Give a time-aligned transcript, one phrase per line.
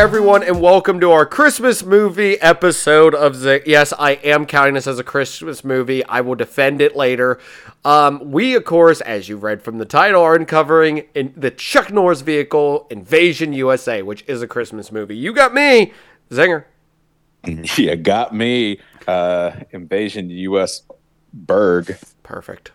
[0.00, 3.62] everyone, and welcome to our Christmas movie episode of the.
[3.66, 6.02] Yes, I am counting this as a Christmas movie.
[6.06, 7.38] I will defend it later.
[7.84, 11.92] Um, we, of course, as you've read from the title, are uncovering in the Chuck
[11.92, 15.18] Norris vehicle Invasion USA, which is a Christmas movie.
[15.18, 15.92] You got me,
[16.30, 16.64] Zinger.
[17.76, 18.80] You got me.
[19.06, 20.80] Uh, Invasion US
[21.34, 21.94] Berg.
[22.22, 22.72] Perfect.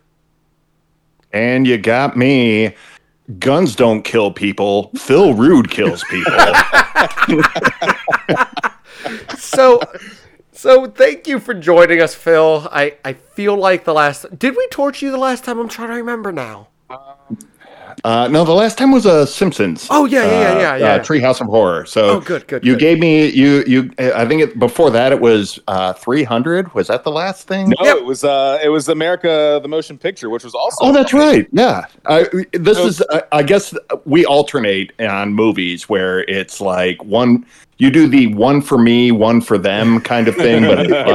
[1.34, 2.76] And you got me.
[3.40, 4.92] Guns don't kill people.
[4.96, 6.32] Phil Rude kills people.
[9.38, 9.80] So,
[10.52, 12.68] so thank you for joining us, Phil.
[12.72, 14.38] I I feel like the last.
[14.38, 15.60] Did we torch you the last time?
[15.60, 16.68] I'm trying to remember now.
[16.90, 17.38] Um,
[18.05, 19.88] Uh, no, the last time was uh, Simpsons.
[19.90, 20.86] Oh, yeah, yeah, yeah, yeah, yeah.
[20.94, 21.88] Uh, Treehouse of Horror.
[21.88, 22.80] So Oh, good, good, You good.
[22.80, 23.91] gave me you you.
[23.98, 26.72] I think it, before that it was uh, 300.
[26.76, 27.70] Was that the last thing?
[27.70, 27.98] No, Yep.
[27.98, 30.85] it was uh, it was America the Motion Picture, which was also.
[30.85, 31.48] Oh, that's right.
[31.52, 31.85] Yeah.
[32.05, 33.04] I, this So- is.
[33.10, 33.74] I, I guess
[34.05, 37.43] we alternate on movies where it's like one.
[37.77, 41.10] You do the one for me, one for them kind of thing, but it's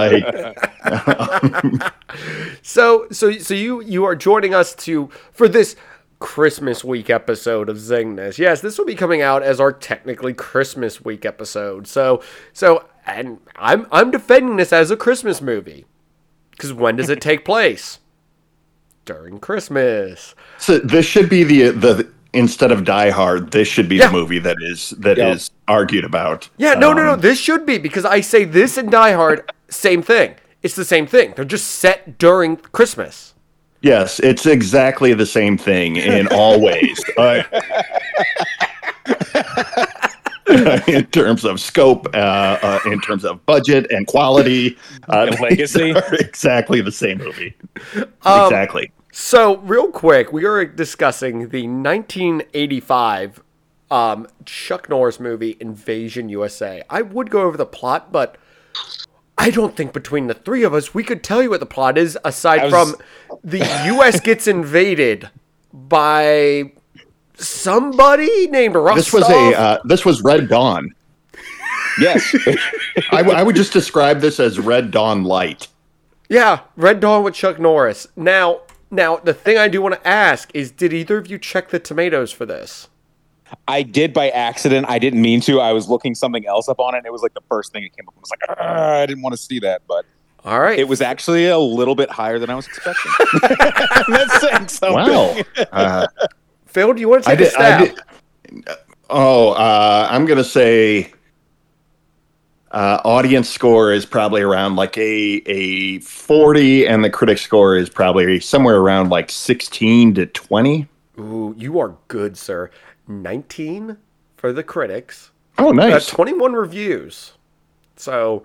[0.84, 1.93] like
[2.62, 5.77] So so so you you are joining us to for this
[6.21, 8.39] Christmas week episode of Zingness.
[8.39, 11.87] Yes, this will be coming out as our technically Christmas week episode.
[11.89, 15.87] So so and I'm I'm defending this as a Christmas movie.
[16.59, 17.99] Cuz when does it take place?
[19.07, 20.35] During Christmas.
[20.59, 24.07] So this should be the the instead of Die Hard, this should be Yeah.
[24.07, 25.75] the movie that is that is Yeah.
[25.75, 26.49] argued about.
[26.59, 27.12] Yeah, no, no, no.
[27.15, 30.34] Um, This should be because I say this and Die Hard, same thing.
[30.62, 31.33] It's the same thing.
[31.34, 33.33] They're just set during Christmas.
[33.83, 37.03] Yes, it's exactly the same thing in all ways.
[37.17, 37.42] Uh,
[40.87, 44.77] in terms of scope, uh, uh, in terms of budget and quality,
[45.09, 45.91] uh, And legacy.
[46.12, 47.55] exactly the same movie.
[48.22, 48.91] Um, exactly.
[49.12, 53.43] So, real quick, we are discussing the 1985
[53.91, 56.82] um, Chuck Norris movie Invasion USA.
[56.91, 58.37] I would go over the plot, but
[59.41, 61.97] I don't think between the three of us we could tell you what the plot
[61.99, 62.97] is aside was- from
[63.43, 63.59] the
[63.97, 65.31] US gets invaded
[65.73, 66.73] by
[67.37, 68.97] somebody named Rostov.
[68.97, 70.91] This was a uh, this was Red Dawn.
[71.99, 72.34] yes.
[73.12, 75.69] I, w- I would just describe this as Red Dawn light.
[76.29, 78.06] Yeah, Red Dawn with Chuck Norris.
[78.15, 81.71] Now, now the thing I do want to ask is, did either of you check
[81.71, 82.89] the tomatoes for this?
[83.69, 84.87] I did by accident.
[84.88, 85.61] I didn't mean to.
[85.61, 86.99] I was looking something else up on it.
[86.99, 88.15] And it was like the first thing that came up.
[88.16, 90.05] I was like, "Ah, I didn't want to see that, but
[90.44, 93.12] All right, it was actually a little bit higher than I was expecting.
[94.09, 94.94] That's saying something.
[94.94, 95.37] Wow.
[95.72, 96.06] Uh,
[96.66, 96.93] Phil.
[96.93, 97.59] Do you want to I take a did.
[97.61, 97.97] I stab?
[98.53, 98.69] did.
[99.11, 101.12] Oh, uh, I'm gonna say
[102.71, 107.91] uh, audience score is probably around like a a 40, and the critic score is
[107.91, 110.87] probably somewhere around like 16 to 20.
[111.19, 112.71] Ooh, you are good, sir.
[113.10, 113.97] 19
[114.37, 116.06] for the critics, Oh, uh, nice.
[116.06, 117.32] 21 reviews.
[117.97, 118.44] So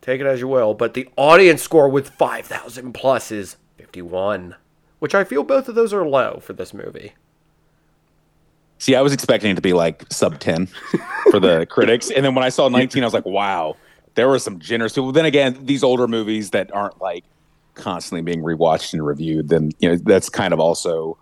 [0.00, 0.74] take it as you will.
[0.74, 4.56] But the audience score with 5,000 plus is 51,
[4.98, 7.12] which I feel both of those are low for this movie.
[8.78, 10.66] See, I was expecting it to be like sub 10
[11.30, 12.10] for the critics.
[12.10, 13.76] And then when I saw 19, I was like, wow,
[14.14, 15.12] there were some generous people.
[15.12, 17.24] Then again, these older movies that aren't like
[17.74, 21.18] constantly being rewatched and reviewed, then, you know, that's kind of also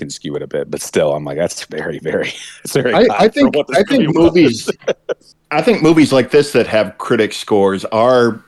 [0.00, 0.70] can skew it a bit.
[0.70, 2.32] But still, I'm like, that's very, very,
[2.72, 4.68] very I, I think I think movies.
[5.52, 8.42] I think movies like this that have critic scores are.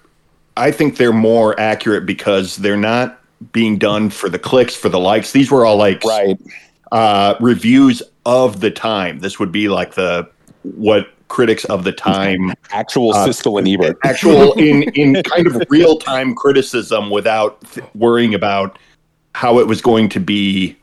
[0.56, 3.20] I think they're more accurate because they're not
[3.52, 5.32] being done for the clicks for the likes.
[5.32, 6.38] These were all like Right.
[6.92, 9.20] uh, reviews of the time.
[9.20, 10.28] This would be like the
[10.62, 13.96] what critics of the time Actual Uh, Siskel and Ebert.
[14.04, 18.78] actual in in kind of real time criticism without th- worrying about
[19.34, 20.76] how it was going to be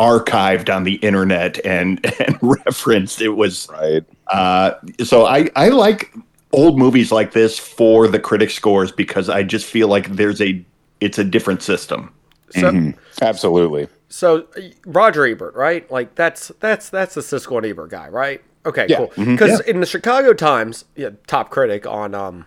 [0.00, 3.20] archived on the internet and and referenced.
[3.20, 4.02] It was Right.
[4.28, 4.72] uh,
[5.04, 6.12] so I I like
[6.52, 10.64] old movies like this for the critic scores because I just feel like there's a
[11.00, 12.12] it's a different system.
[12.50, 12.94] So, Mhm.
[13.22, 13.86] Absolutely.
[14.08, 15.88] so uh, Roger Ebert, right?
[15.90, 18.40] Like that's that's that's the Siskel and Ebert guy, right?
[18.66, 19.24] Okay, Yeah, cool.
[19.24, 22.44] Because in the Chicago Times, yeah, top critic on um,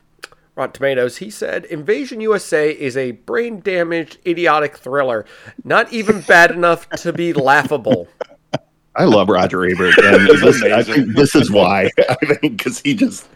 [0.55, 5.25] Rotten Tomatoes, he said Invasion USA is a brain damaged, idiotic thriller,
[5.63, 8.07] not even bad enough to be laughable.
[8.95, 11.89] I love Roger Ebert, and this, I think this is why.
[12.09, 13.27] I think because he just,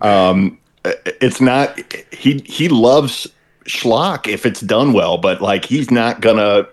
[0.00, 1.78] um, it's not
[2.12, 3.28] he he loves
[3.66, 6.66] schlock if it's done well, but like he's not gonna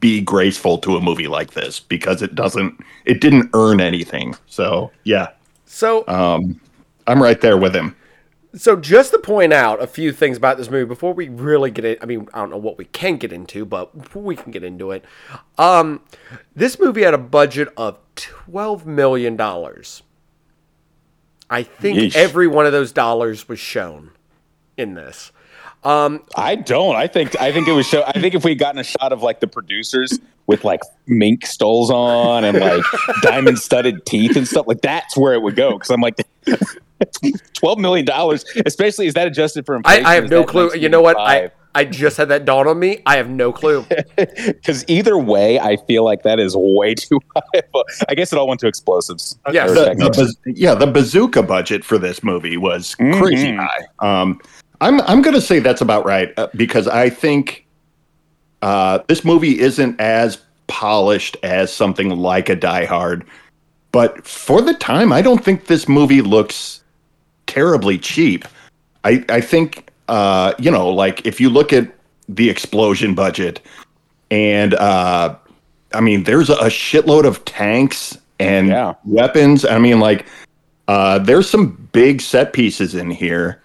[0.00, 4.34] be graceful to a movie like this because it doesn't it didn't earn anything.
[4.46, 5.28] So yeah,
[5.66, 6.58] So, um,
[7.06, 7.94] I'm right there with him.
[8.54, 11.84] So just to point out a few things about this movie before we really get
[11.84, 11.98] it.
[12.02, 14.90] I mean, I don't know what we can get into, but we can get into
[14.90, 15.04] it.
[15.58, 16.00] Um,
[16.54, 20.02] this movie had a budget of twelve million dollars.
[21.48, 22.16] I think Yeesh.
[22.16, 24.12] every one of those dollars was shown
[24.76, 25.32] in this.
[25.84, 26.96] I don't.
[26.96, 28.02] I think I think it was show.
[28.06, 31.46] I think if we had gotten a shot of like the producers with like mink
[31.46, 32.84] stoles on and like
[33.22, 35.72] diamond studded teeth and stuff, like that's where it would go.
[35.72, 36.16] Because I'm like,
[37.54, 40.06] twelve million dollars, especially is that adjusted for I, inflation?
[40.06, 40.74] I have Is no clue.
[40.74, 41.16] You know what?
[41.18, 43.00] I, I just had that dawn on me.
[43.06, 43.86] I have no clue.
[44.16, 47.62] Because either way, I feel like that is way too high.
[47.72, 49.38] But I guess it all went to explosives.
[49.50, 49.70] Yes.
[49.70, 53.66] Or the, the yeah, the bazooka budget for this movie was crazy Mhm.
[53.66, 54.20] high.
[54.20, 54.40] Um,
[54.80, 57.66] I'm I'm gonna say that's about right uh, because I think
[58.62, 63.24] uh, this movie isn't as polished as something like a Die Hard,
[63.92, 66.82] but for the time, I don't think this movie looks
[67.46, 68.44] terribly cheap.
[69.04, 71.92] I I think uh, you know, like if you look at
[72.28, 73.60] the explosion budget
[74.30, 75.34] and uh,
[75.92, 78.94] I mean, there's a shitload of tanks and Yeah.
[79.04, 79.64] weapons.
[79.64, 80.26] I mean, like,
[80.88, 83.60] uh, there's some big set pieces in here.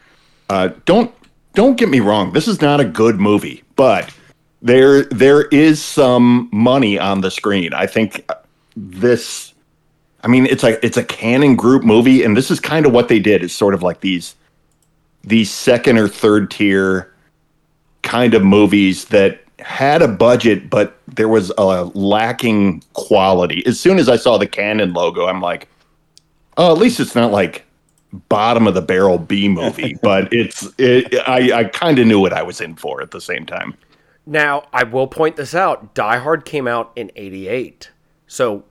[0.49, 1.13] Uh, don't
[1.53, 2.33] don't get me wrong.
[2.33, 4.13] This is not a good movie, but
[4.61, 7.73] there there is some money on the screen.
[7.73, 8.29] I think
[8.75, 9.53] this.
[10.23, 13.07] I mean, it's like it's a Cannon Group movie, and this is kind of what
[13.07, 13.43] they did.
[13.43, 14.35] Is sort of like these
[15.23, 17.11] these second or third tier
[18.01, 23.65] kind of movies that had a budget, but there was a lacking quality.
[23.65, 25.67] As soon as I saw the Cannon logo, I'm like,
[26.57, 27.64] oh, at least it's not like
[28.29, 32.33] bottom of the barrel B movie, but it's it, I I kind of knew what
[32.33, 33.75] I was in for at the same time.
[34.25, 35.93] Now, I will point this out.
[35.93, 37.91] Die Hard came out in 88.
[38.27, 38.63] So,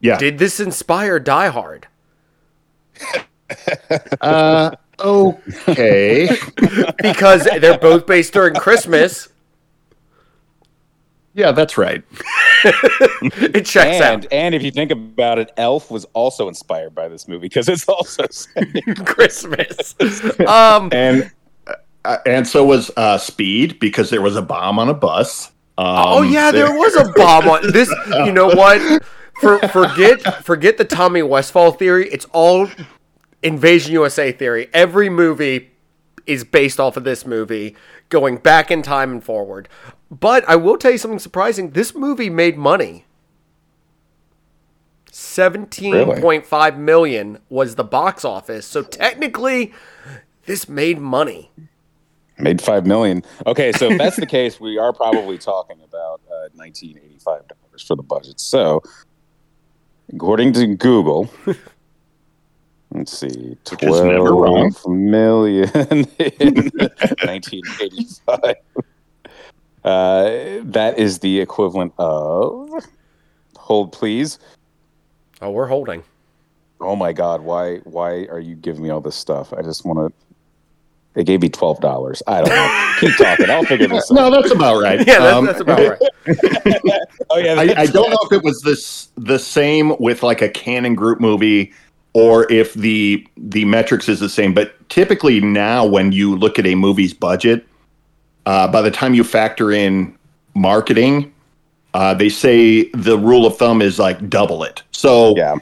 [0.00, 0.18] Yeah.
[0.18, 1.86] did this inspire Die Hard?
[4.20, 6.28] uh, okay.
[7.02, 9.28] Because they're both based during Christmas.
[11.38, 12.02] Yeah, that's right.
[13.22, 14.32] It checks and out.
[14.32, 17.88] and if you think about it, Elf was also inspired by this movie because it's
[17.88, 18.24] also
[19.04, 19.94] Christmas.
[20.46, 21.30] Um, And
[22.04, 25.52] uh, and so was uh, Speed because there was a bomb on a bus.
[25.78, 27.88] Um, oh yeah, there was a bomb on this.
[28.24, 29.04] You know what?
[29.40, 32.08] For, forget forget the Tommy Westphall theory.
[32.10, 32.68] It's all
[33.44, 34.68] Invasion USA theory.
[34.74, 35.70] Every movie
[36.28, 37.74] is based off of this movie,
[38.10, 39.68] going back in time and forward.
[40.10, 41.70] But I will tell you something surprising.
[41.70, 43.04] This movie made money.
[45.10, 48.66] Seventeen point five million was the box office.
[48.66, 49.72] So technically,
[50.46, 51.50] this made money.
[52.38, 53.24] made five million.
[53.46, 57.42] Okay, so if that's the case, we are probably talking about uh, nineteen eighty five
[57.48, 58.38] dollars for the budget.
[58.40, 58.82] So,
[60.12, 61.30] according to Google,
[62.92, 64.72] let's see, is never wrong.
[64.72, 65.68] twelve million
[66.18, 66.70] in
[67.24, 68.56] nineteen eighty five.
[69.84, 72.68] Uh, that is the equivalent of.
[73.56, 74.38] Hold, please.
[75.40, 76.02] Oh, we're holding.
[76.80, 77.40] Oh my God!
[77.40, 77.76] Why?
[77.84, 79.52] Why are you giving me all this stuff?
[79.54, 80.12] I just want to.
[81.14, 82.22] They gave me twelve dollars.
[82.26, 82.94] I don't know.
[83.00, 83.50] Keep talking.
[83.50, 84.14] I'll figure this out.
[84.14, 84.98] no, that's about right.
[85.06, 86.00] Yeah, that's, Um, that's about right.
[87.30, 90.48] Oh yeah, I, I don't know if it was this the same with like a
[90.50, 91.72] Cannon Group movie
[92.12, 94.54] or if the the metrics is the same.
[94.54, 97.66] But typically now when you look at a movie's budget
[98.46, 100.16] uh, by the time you factor in
[100.54, 101.32] marketing
[101.94, 104.82] uh, they say the rule of thumb is like double it.
[104.92, 105.56] So Yeah.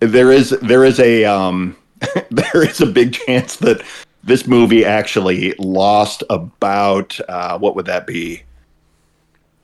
[0.00, 1.76] there is there is a um,
[2.30, 3.82] there is a big chance that
[4.24, 8.42] this movie actually lost about uh, what would that be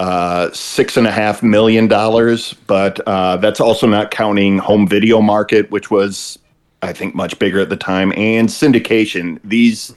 [0.00, 5.20] uh, six and a half million dollars, but uh, that's also not counting home video
[5.20, 6.38] market, which was,
[6.82, 9.40] I think, much bigger at the time, and syndication.
[9.44, 9.94] These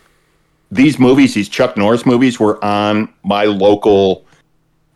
[0.72, 4.26] these movies, these Chuck Norris movies, were on my local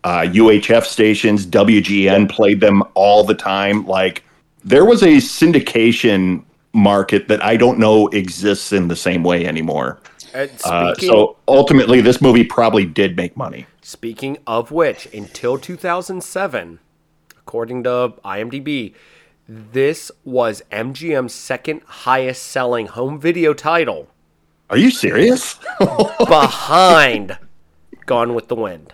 [0.04, 1.46] uh, UHF stations.
[1.46, 3.86] WGN played them all the time.
[3.86, 4.24] Like
[4.64, 10.00] there was a syndication market that I don't know exists in the same way anymore.
[10.36, 13.66] And Uh, speaking, so ultimately, this movie probably did make money.
[13.80, 16.78] speaking of which, until 2007,
[17.38, 18.92] according to IMDb,
[19.48, 24.08] this was MGM's second highest selling home video title
[24.68, 25.58] Are you serious?
[26.28, 27.38] behind
[28.06, 28.92] Gone with the Wind.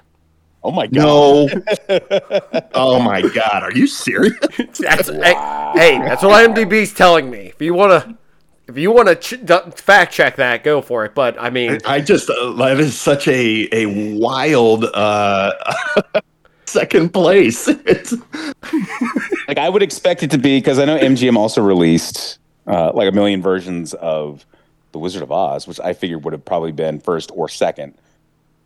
[0.63, 0.95] Oh my god.
[0.95, 1.49] No.
[2.75, 4.37] oh my god, are you serious?
[4.79, 5.35] That's hey,
[5.75, 7.47] hey, that's what IMDb's telling me.
[7.55, 8.17] If you want to
[8.73, 11.15] if you want to ch- d- fact check that, go for it.
[11.15, 15.53] But I mean, I just uh, that is such a a wild uh
[16.67, 17.69] second place.
[17.69, 18.15] It's
[19.49, 23.09] Like I would expect it to be because I know MGM also released uh, like
[23.09, 24.47] a million versions of
[24.93, 27.95] The Wizard of Oz, which I figured would have probably been first or second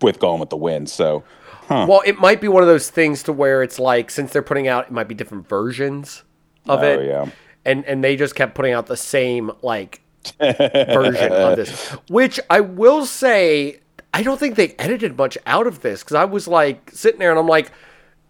[0.03, 0.89] with Going with the Wind.
[0.91, 1.25] So
[1.69, 4.69] well, it might be one of those things to where it's like since they're putting
[4.69, 6.23] out, it might be different versions
[6.69, 7.07] of Oh, it.
[7.07, 7.29] yeah.
[7.67, 10.01] And and they just kept putting out the same like
[10.41, 11.91] version of this.
[12.09, 13.81] Which I will say,
[14.15, 17.31] I don't think they edited much out of this because I was like sitting there
[17.31, 17.71] and I'm like,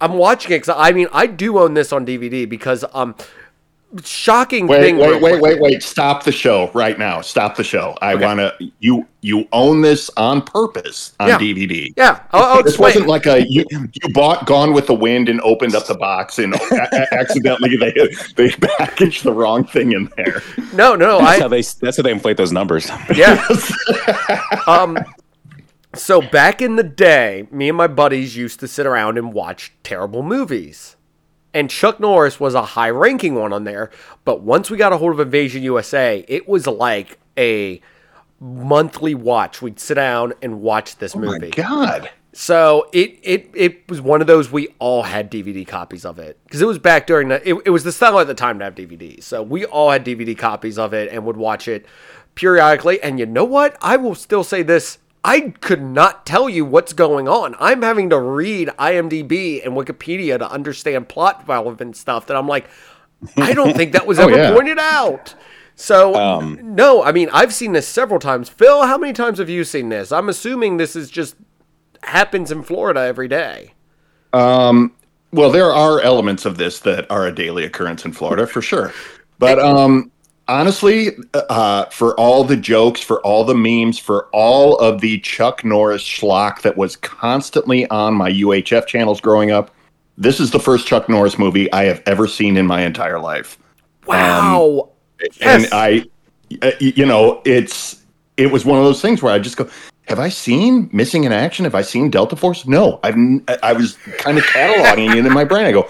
[0.01, 3.15] I'm watching it because I mean I do own this on DVD because um
[4.03, 4.97] shocking Wait, thing.
[4.97, 5.81] wait, wait, wait, wait!
[5.81, 7.21] Stop the show right now!
[7.21, 7.97] Stop the show!
[8.01, 8.25] I Okay.
[8.25, 8.53] want to.
[8.79, 11.37] You you own this on purpose on Yeah.
[11.39, 11.93] DVD.
[11.95, 12.89] Yeah, I'll, I'll This explain.
[12.89, 16.37] wasn't like a you, you bought Gone with the Wind and opened up the box
[16.39, 17.93] and a- a- accidentally they
[18.35, 20.41] they packaged the wrong thing in there.
[20.73, 22.89] no, no, That's I how they that's how they inflate those numbers.
[23.15, 23.41] yeah.
[24.67, 24.97] um,
[25.95, 29.71] so back in the day, me and my buddies used to sit around and watch
[29.83, 30.96] terrible movies.
[31.53, 33.89] And Chuck Norris was a high ranking one on there.
[34.25, 37.81] But once we got a hold of Invasion USA, it was like a
[38.39, 39.61] monthly watch.
[39.61, 41.49] We'd sit down and watch this Oh my movie.
[41.51, 42.09] God!
[42.33, 46.37] So it it it was one of those we all had DVD copies of it
[46.43, 48.65] because it was back during the it, it was the style at the time to
[48.65, 49.23] have DVDs.
[49.23, 51.87] So we all had DVD copies of it and would watch it
[52.35, 53.01] periodically.
[53.01, 53.75] And you know what?
[53.81, 54.99] I will still say this.
[55.27, 57.55] I could not tell you what's going on.
[57.59, 62.69] I'm having to read IMDb and Wikipedia to understand plot relevant stuff that I'm like,
[63.35, 64.53] I don't think that was Oh, ever yeah.
[64.53, 65.35] pointed out.
[65.75, 68.49] So Um, no, I mean I've seen this several times.
[68.49, 70.11] Phil, how many times have you seen this?
[70.11, 71.35] I'm assuming this is just
[72.03, 73.73] happens in Florida every day.
[74.33, 74.93] Um,
[75.31, 78.93] well, there are elements of this that are a daily occurrence in Florida for sure.
[79.39, 80.11] But um,
[80.47, 85.63] honestly, uh, for all the jokes, for all the memes, for all of the Chuck
[85.63, 89.71] Norris schlock that was constantly on my UHF channels growing up,
[90.17, 93.57] this is the first Chuck Norris movie I have ever seen in my entire life.
[94.05, 94.89] Wow.
[95.41, 95.69] and Yes.
[95.71, 96.05] I,
[96.61, 98.03] uh, you know, it's
[98.37, 99.69] it was one of those things where I just go,
[100.07, 101.65] have I seen Missing in Action?
[101.65, 102.65] Have I seen Delta Force?
[102.65, 103.15] No, I've.
[103.61, 105.65] I was kind of cataloging it in my brain.
[105.65, 105.89] I go,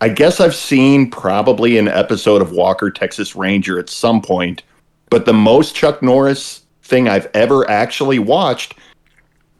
[0.00, 4.62] I guess I've seen probably an episode of Walker Texas Ranger at some point,
[5.10, 8.74] but the most Chuck Norris thing I've ever actually watched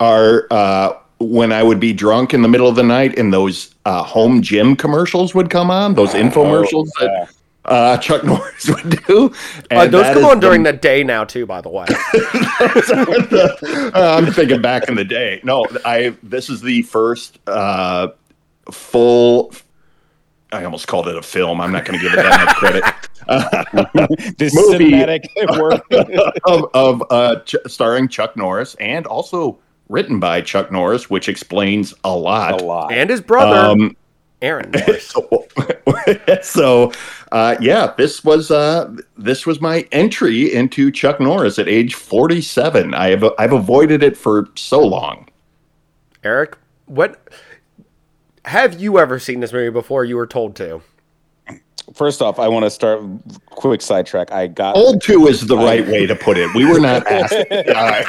[0.00, 3.74] are uh, when I would be drunk in the middle of the night and those
[3.84, 7.28] uh, home gym commercials would come on, those infomercials that
[7.66, 9.30] uh, Chuck Norris would do.
[9.70, 11.84] Uh, those come on during the, the day now too, by the way.
[13.94, 15.40] uh, I'm thinking back in the day.
[15.44, 16.16] No, I.
[16.22, 18.08] This is the first uh,
[18.70, 19.52] full.
[20.52, 21.60] I almost called it a film.
[21.60, 24.36] I'm not going to give it that much credit.
[24.38, 24.90] this Movie.
[24.90, 25.84] cinematic work.
[26.44, 31.94] of of uh, Ch- starring Chuck Norris and also written by Chuck Norris, which explains
[32.04, 32.60] a lot.
[32.60, 32.92] a lot.
[32.92, 33.96] and his brother, Um,
[34.42, 34.70] Aaron.
[34.86, 35.06] Norris.
[35.08, 35.46] so,
[36.42, 36.92] so
[37.30, 42.94] uh, yeah, this was uh, this was my entry into Chuck Norris at age 47.
[42.94, 45.28] I have I've avoided it for so long.
[46.24, 47.20] Eric, what
[48.44, 50.82] have you ever seen this movie before you were told to?
[51.94, 53.02] First off, I want to start
[53.46, 54.30] quick sidetrack.
[54.30, 56.54] I got Old two is the right way to put it.
[56.54, 58.04] We were not asked uh,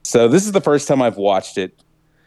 [0.03, 1.73] So this is the first time I've watched it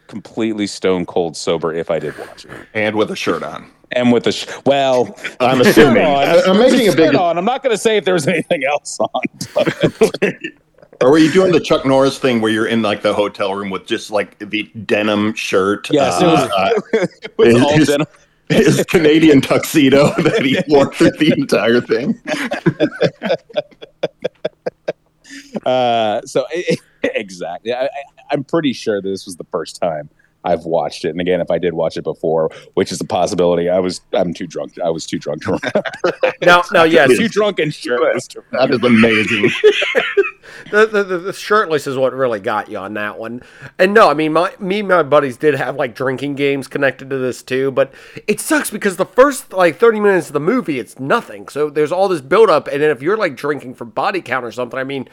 [0.07, 3.71] completely stone cold sober, if I did watch it, And with a shirt on.
[3.93, 6.05] and with a sh- well, I'm assuming.
[6.05, 6.25] on.
[6.25, 7.15] I- I'm making a Shirt big.
[7.15, 7.39] on.
[7.39, 9.23] I'm not going to say if there was anything else on.
[11.01, 13.69] Or were you doing the Chuck Norris thing where you're in like the hotel room
[13.71, 15.89] with just like the denim shirt?
[15.91, 18.07] Yes, it was- uh, uh, it was all His- denim.
[18.51, 22.21] his Canadian tuxedo that he wore through the entire thing.
[25.67, 26.47] Uh, so
[27.03, 27.89] exactly, I,
[28.31, 30.11] I'm pretty sure this was the first time
[30.45, 31.11] I've watched it.
[31.11, 34.35] And again, if I did watch it before, which is a possibility, I was I'm
[34.35, 34.79] too drunk.
[34.79, 35.83] I was too drunk to remember.
[36.43, 38.29] Now, now, yes, too drunk and shirtless.
[38.53, 39.45] That is amazing.
[40.71, 43.43] the, the, the, the shirtless is what really got you on that one.
[43.79, 47.09] And no, I mean, my me and my buddies did have like drinking games connected
[47.11, 47.95] to this too, but
[48.27, 51.49] it sucks because the first like 30 minutes of the movie, it's nothing.
[51.49, 54.53] So there's all this buildup, and then if you're like drinking for body count or
[54.53, 55.09] something, I mean,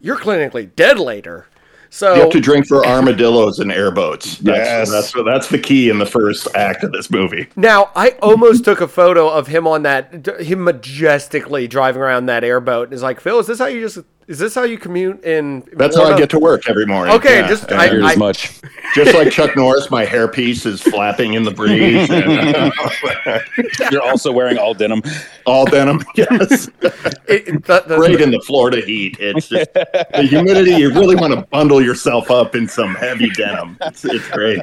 [0.00, 1.46] you're clinically dead later.
[1.94, 4.40] So You have to drink for armadillos and airboats.
[4.40, 4.90] Yes.
[4.90, 7.48] That's, that's that's the key in the first act of this movie.
[7.54, 12.44] Now, I almost took a photo of him on that, him majestically driving around that
[12.44, 12.84] airboat.
[12.84, 13.98] And it's like, Phil, is this how you just,
[14.28, 15.62] is this how you commute in?
[15.74, 17.14] That's how I Florida?" get to work every morning.
[17.14, 17.48] Okay, Yeah.
[17.48, 18.60] just- And I- Here's I- much.
[18.94, 22.08] just like Chuck Norris, my hairpiece is flapping in the breeze.
[22.10, 22.72] and-
[23.92, 25.02] You're also wearing all denim.
[25.46, 26.02] all denim.
[26.14, 29.16] Yes, It- it- the- the- great in the Florida heat.
[29.20, 30.72] It's just the humidity.
[30.72, 33.76] You really want to bundle yourself up in some heavy denim.
[33.82, 34.60] It's, it's great.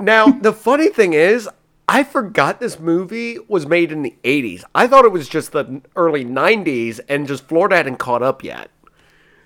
[0.00, 1.48] Now, the funny thing is,
[1.88, 4.62] I forgot this movie was made in the 80s.
[4.74, 8.70] I thought it was just the early 90s and just Florida hadn't caught up yet.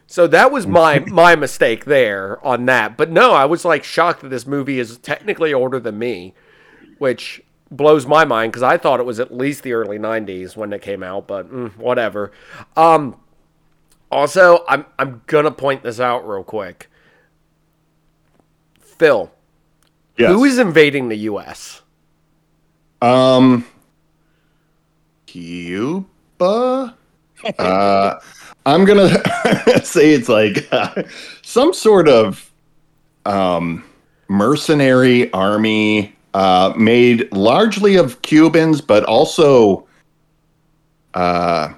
[0.07, 2.97] So that was my my mistake there on that.
[2.97, 6.33] But no, I was like shocked that this movie is technically older than me,
[6.99, 10.73] which blows my mind because I thought it was at least the early 90s when
[10.73, 12.31] it came out, but mm, whatever.
[12.77, 13.17] Um
[14.11, 16.89] also, I'm I'm going to point this out real quick.
[18.81, 19.33] Phil,
[20.17, 20.31] Yes.
[20.31, 21.83] who is invading the US?
[23.03, 23.67] Um,
[25.27, 26.95] Cuba.
[27.59, 28.19] Uh,
[28.67, 29.09] I'm gonna
[29.85, 31.05] say it's like uh,
[31.43, 32.53] some sort of
[33.25, 33.85] um,
[34.29, 39.87] mercenary army uh, made largely of Cubans, but also
[41.15, 41.73] uh,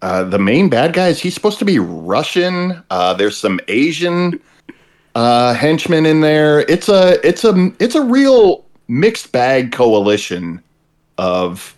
[0.00, 2.82] uh, the main bad guy is he's supposed to be Russian.
[2.90, 4.40] Uh, there's some Asian
[5.14, 6.60] uh, henchmen in there.
[6.60, 10.62] It's a it's a it's a real mixed bag coalition
[11.18, 11.76] of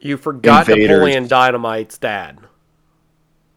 [0.00, 0.88] You forgot Invaders.
[0.88, 2.38] Napoleon Dynamite's dad.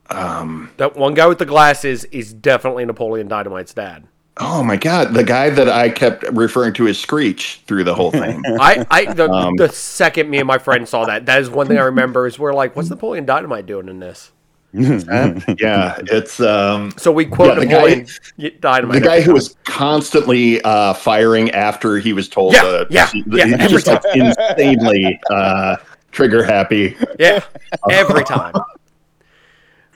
[0.10, 4.08] Um That one guy with the glasses is definitely Napoleon Dynamite's dad.
[4.38, 8.12] oh my god the guy that i kept referring to as screech through the whole
[8.12, 11.50] thing I, I the, Um, the second me and my friend saw that, that is
[11.50, 14.32] one thing I remember is we're like, what's Napoleon Dynamite doing in this?
[14.74, 19.00] yeah it's um So we quote Yeah, the Napoleon y- Dynamite.
[19.02, 23.24] the guy who was constantly uh firing after he was told Yeah, to yeah, he's
[23.32, 25.78] yeah, every just like insanely uh
[26.12, 27.42] trigger happy yeah,
[27.90, 28.54] every time.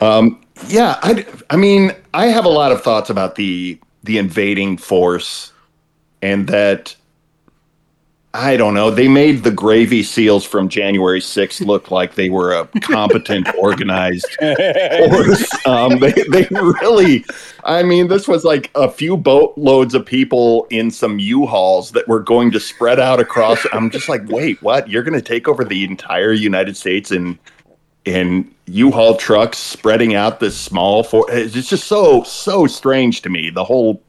[0.02, 4.78] Um, yeah, I, I mean, I have a lot of thoughts about the the invading
[4.78, 5.52] force,
[6.22, 6.96] and that
[8.34, 8.92] I don't know.
[8.92, 14.28] They made the Gravy Seals from January 6th look like they were a competent, organized
[14.40, 15.66] force.
[15.66, 17.26] Um, they they really,
[17.64, 22.20] I mean, this was like a few boatloads of people in some U-Hauls that were
[22.20, 23.66] going to spread out across.
[23.74, 24.88] I'm just like, wait, what?
[24.88, 27.40] You're going to take over the entire United States in
[28.10, 33.50] in U-Haul trucks spreading out this small for it's just so so strange to me
[33.52, 34.02] the whole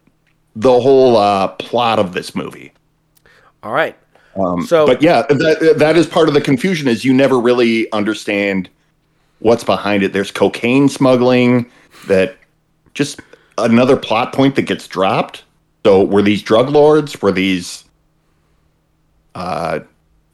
[0.57, 2.73] the whole uh, plot of this movie.
[3.63, 3.97] All right.
[4.37, 7.91] Um, So- but yeah, that that is part of the confusion is you never really
[7.93, 8.69] understand
[9.41, 10.13] what's behind it.
[10.15, 11.71] There's cocaine smuggling
[12.07, 12.37] that
[12.95, 13.21] just
[13.59, 15.45] another plot point that gets dropped.
[15.85, 17.21] So were these drug lords?
[17.23, 17.85] Were these
[19.35, 19.81] uh,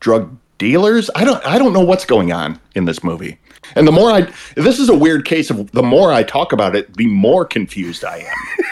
[0.01, 1.11] drug dealers?
[1.15, 3.39] I don't I don't know what's going on in this movie.
[3.75, 6.77] And the more I this is a weird case of the more I talk about
[6.77, 8.19] it, the more confused I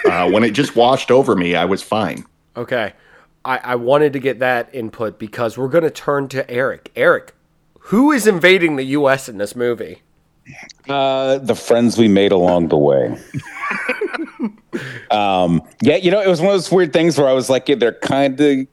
[0.07, 0.11] am.
[0.13, 2.25] uh, when it just washed over me, I was fine.
[2.57, 2.93] Okay.
[3.45, 6.91] I, I wanted to get that input because we're going to turn to Eric.
[6.97, 7.35] Eric,
[7.79, 9.29] who is invading the U.S.
[9.29, 10.01] in this movie?
[10.89, 13.19] Uh, the friends we made along the way.
[15.11, 17.69] um, yeah, you know, it was one of those weird things where I was like,
[17.69, 18.67] yeah, they're kind of.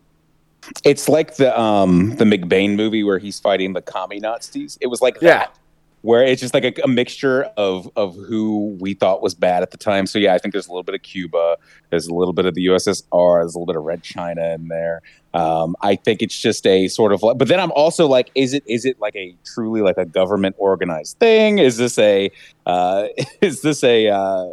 [0.86, 4.78] It's like the um the McBain movie where he's fighting the commie Nazis.
[4.80, 5.40] It was like Yeah.
[5.40, 5.60] that,
[6.02, 9.72] where it's just like a, a mixture of of who we thought was bad at
[9.72, 10.08] the time.
[10.08, 11.58] So yeah, I think there's a little bit of Cuba,
[11.90, 14.68] there's a little bit of the USSR, there's a little bit of Red China in
[14.68, 15.02] there.
[15.34, 18.54] Um, I think it's just a sort of like, but then I'm also like, is
[18.54, 21.60] it is it like a truly like a government organized thing?
[21.60, 22.32] Is this a
[22.66, 23.08] uh,
[23.42, 24.50] is this a uh,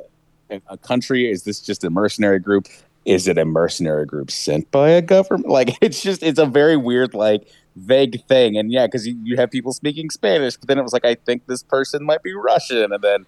[0.51, 1.31] a- a country?
[1.31, 2.67] Is this just a mercenary group?
[3.05, 5.49] Is it a mercenary group sent by a government?
[5.49, 8.57] Like it's just it's a very weird like vague thing.
[8.57, 11.15] And yeah, because you, you have people speaking Spanish, but then it was like I
[11.15, 13.27] think this person might be Russian, and then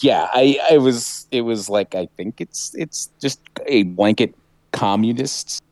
[0.00, 4.34] yeah, I I was it was like I think it's it's just a blanket
[4.72, 5.62] communist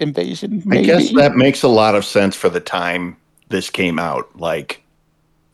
[0.00, 0.62] invasion.
[0.70, 3.16] I guess that makes a lot of sense for the time
[3.48, 4.28] this came out.
[4.38, 4.82] Like,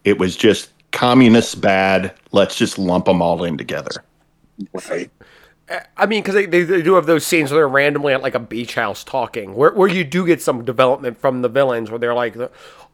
[0.04, 2.14] it was just communists bad.
[2.32, 3.90] Let's just lump them all in together.
[4.88, 5.10] Right.
[5.96, 8.34] I mean, because they, they, they do have those scenes where they're randomly at like
[8.34, 11.98] a beach house talking, where, where you do get some development from the villains, where
[11.98, 12.34] they're like,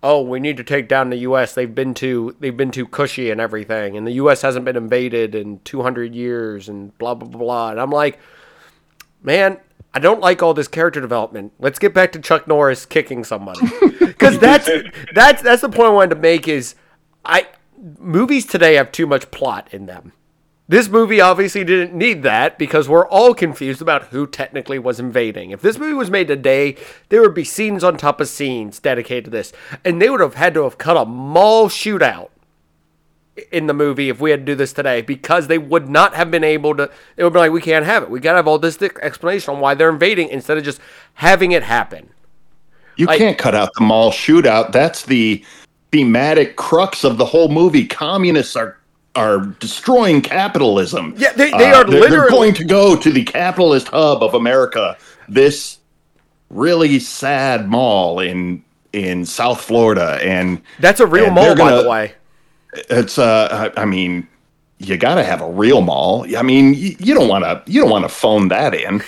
[0.02, 1.54] "Oh, we need to take down the U.S.
[1.54, 4.42] They've been too they've been too cushy and everything, and the U.S.
[4.42, 7.70] hasn't been invaded in 200 years, and blah blah blah." blah.
[7.70, 8.18] And I'm like,
[9.22, 9.58] man,
[9.94, 11.54] I don't like all this character development.
[11.58, 13.66] Let's get back to Chuck Norris kicking somebody,
[14.00, 14.68] because that's
[15.14, 16.46] that's that's the point I wanted to make.
[16.46, 16.74] Is
[17.24, 17.46] I
[17.98, 20.12] movies today have too much plot in them.
[20.68, 25.52] This movie obviously didn't need that because we're all confused about who technically was invading.
[25.52, 26.76] If this movie was made today,
[27.08, 29.52] there would be scenes on top of scenes dedicated to this.
[29.84, 32.30] And they would have had to have cut a mall shootout
[33.52, 36.32] in the movie if we had to do this today because they would not have
[36.32, 36.90] been able to.
[37.14, 38.10] They would be like, we can't have it.
[38.10, 40.80] We got to have all this explanation on why they're invading instead of just
[41.14, 42.10] having it happen.
[42.96, 44.72] You like, can't cut out the mall shootout.
[44.72, 45.44] That's the
[45.92, 47.86] thematic crux of the whole movie.
[47.86, 48.78] Communists are
[49.16, 51.14] are destroying capitalism.
[51.16, 54.22] Yeah, they, they uh, are they're, literally they're going to go to the capitalist hub
[54.22, 54.96] of America.
[55.28, 55.78] This
[56.50, 61.88] really sad mall in in South Florida, and that's a real mall, gonna, by the
[61.88, 62.12] way.
[62.90, 64.28] It's uh, I mean,
[64.78, 66.26] you got to have a real mall.
[66.36, 69.02] I mean, you, you don't want to you don't want to phone that in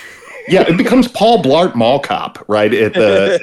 [0.50, 2.72] yeah, it becomes Paul Blart Mall Cop, right?
[2.72, 3.38] At the,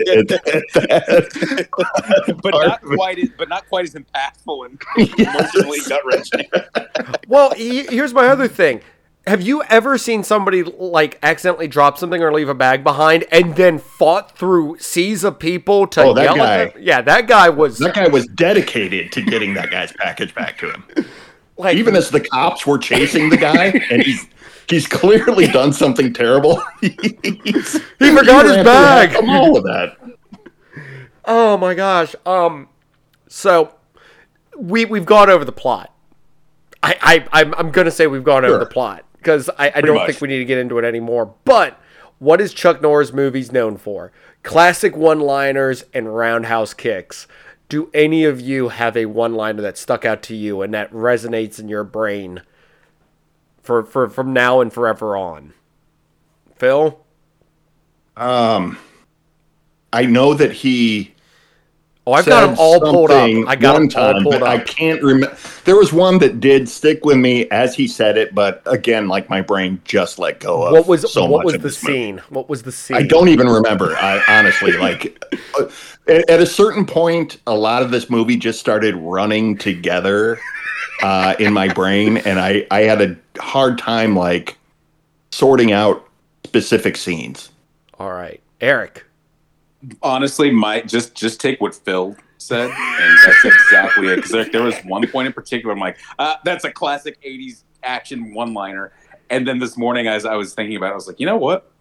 [2.28, 4.82] at, but not quite, as, but not quite as impactful and
[5.20, 6.48] emotionally gut wrenching.
[7.28, 8.82] well, here's my other thing.
[9.28, 13.56] Have you ever seen somebody like accidentally drop something or leave a bag behind and
[13.56, 16.84] then fought through seas of people to oh, yell guy, at them?
[16.84, 20.72] Yeah, that guy was that guy was dedicated to getting that guy's package back to
[20.72, 20.86] him.
[21.58, 24.28] Like, Even as the cops were chasing the guy, and he's
[24.68, 26.62] he's clearly done something terrible.
[26.82, 29.16] he forgot his bag.
[29.16, 29.98] All of that.
[31.24, 32.16] Oh my gosh.
[32.26, 32.68] Um,
[33.28, 33.76] so
[34.58, 35.94] we we've gone over the plot.
[36.84, 38.52] I I I'm, I'm gonna say we've gone sure.
[38.52, 40.08] over the plot because I, I don't much.
[40.08, 41.34] think we need to get into it anymore.
[41.46, 41.80] But
[42.20, 44.12] what is Chuck Norris movies known for?
[44.44, 47.28] Classic one-liners and roundhouse kicks.
[47.68, 51.60] Do any of you have a one-liner that stuck out to you and that resonates
[51.60, 52.42] in your brain?
[53.66, 55.54] for, for from now and forever on.
[56.56, 57.04] Phil?
[58.16, 58.78] Um
[59.92, 61.15] I know that he
[62.08, 63.30] Oh, I've got them all pulled up.
[63.48, 64.44] I got them all pulled up.
[64.44, 65.36] I can't remember.
[65.64, 69.28] There was one that did stick with me as he said it, but again, like
[69.28, 70.74] my brain just let go of.
[70.74, 72.16] What was so what was the scene?
[72.16, 72.28] Movie.
[72.30, 72.98] What was the scene?
[72.98, 73.96] I don't even remember.
[73.96, 75.24] I honestly like.
[75.58, 75.68] Uh,
[76.08, 80.38] at a certain point, a lot of this movie just started running together
[81.02, 84.58] uh, in my brain, and I I had a hard time like
[85.32, 86.08] sorting out
[86.44, 87.50] specific scenes.
[87.98, 89.05] All right, Eric.
[90.02, 94.18] Honestly, my just just take what Phil said, and that's exactly it.
[94.18, 97.64] Because there, there, was one point in particular, I'm like, uh, that's a classic '80s
[97.84, 98.92] action one-liner.
[99.30, 101.38] And then this morning, as I was thinking about it, I was like, you know
[101.38, 101.72] what?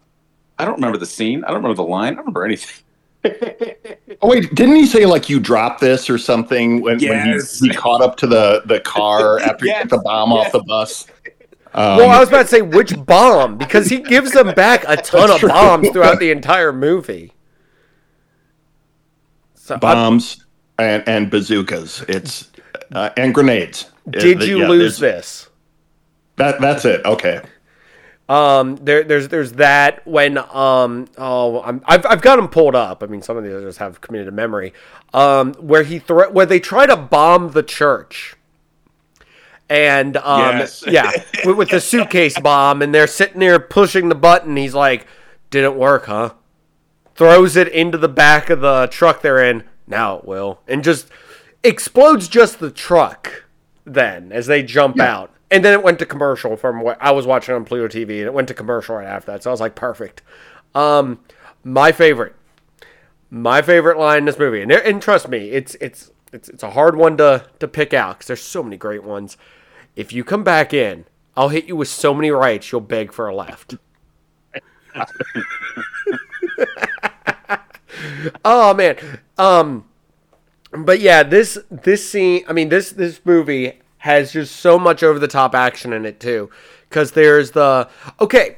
[0.57, 1.43] I don't remember the scene.
[1.43, 2.13] I don't remember the line.
[2.13, 2.83] I don't remember anything.
[4.21, 7.59] oh wait, didn't he say like you dropped this or something when, yes.
[7.61, 9.83] when he, he caught up to the the car after yes.
[9.83, 10.45] he took the bomb yes.
[10.45, 11.07] off the bus?
[11.73, 14.95] Um, well, I was about to say which bomb because he gives them back a
[14.95, 15.49] ton of true.
[15.49, 17.33] bombs throughout the entire movie.
[19.65, 20.45] So, bombs
[20.77, 22.01] and, and bazookas.
[22.01, 22.51] It's
[22.91, 23.89] uh, and grenades.
[24.07, 25.49] Did it, you yeah, lose this?
[26.35, 27.03] That that's it.
[27.03, 27.41] Okay.
[28.29, 33.01] Um, there, there's, there's that when, um, oh, I'm, I've, I've got them pulled up.
[33.01, 34.71] I mean, some of these others have committed to memory.
[35.15, 38.35] Um, where he thre- where they try to bomb the church,
[39.67, 40.83] and um, yes.
[40.85, 41.11] yeah,
[41.43, 44.55] with, with the suitcase bomb, and they're sitting there pushing the button.
[44.57, 45.07] He's like,
[45.49, 46.33] "Didn't work, huh?"
[47.15, 49.63] Throws it into the back of the truck they're in.
[49.87, 51.07] Now it will, and just
[51.63, 53.43] explodes just the truck.
[53.85, 55.15] Then, as they jump yeah.
[55.15, 58.17] out, and then it went to commercial from what I was watching on Pluto TV,
[58.17, 59.43] and it went to commercial right after that.
[59.43, 60.21] So I was like, perfect.
[60.73, 61.19] Um,
[61.63, 62.35] my favorite,
[63.29, 66.71] my favorite line in this movie, and, and trust me, it's it's it's it's a
[66.71, 69.37] hard one to to pick out because there's so many great ones.
[69.95, 71.05] If you come back in,
[71.37, 73.75] I'll hit you with so many rights you'll beg for a left.
[78.43, 78.97] oh man,
[79.37, 79.85] um,
[80.71, 82.43] but yeah, this this scene.
[82.47, 86.19] I mean, this this movie has just so much over the top action in it
[86.19, 86.49] too.
[86.89, 87.89] Because there's the
[88.19, 88.57] okay.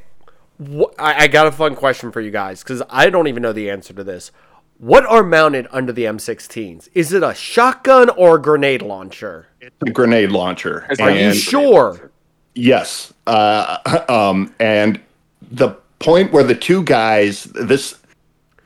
[0.60, 3.54] Wh- I, I got a fun question for you guys because I don't even know
[3.54, 4.32] the answer to this.
[4.80, 6.90] What are mounted under the M16s?
[6.94, 9.48] Is it a shotgun or a grenade launcher?
[9.60, 10.86] It's a grenade launcher.
[11.00, 12.12] Are and, you sure?
[12.54, 13.12] Yes.
[13.26, 15.00] Uh, um, and
[15.42, 17.98] the point where the two guys this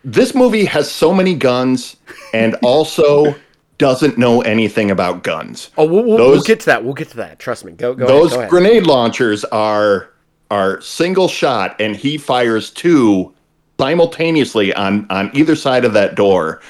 [0.03, 1.97] this movie has so many guns
[2.33, 3.35] and also
[3.77, 5.71] doesn't know anything about guns.
[5.77, 6.83] Oh, we'll, we'll, we'll get to that.
[6.83, 7.39] We'll get to that.
[7.39, 7.71] Trust me.
[7.71, 8.05] Go go.
[8.07, 8.49] Those ahead, go ahead.
[8.49, 10.11] grenade launchers are
[10.51, 13.33] are single shot, and he fires two
[13.79, 16.61] simultaneously on on either side of that door.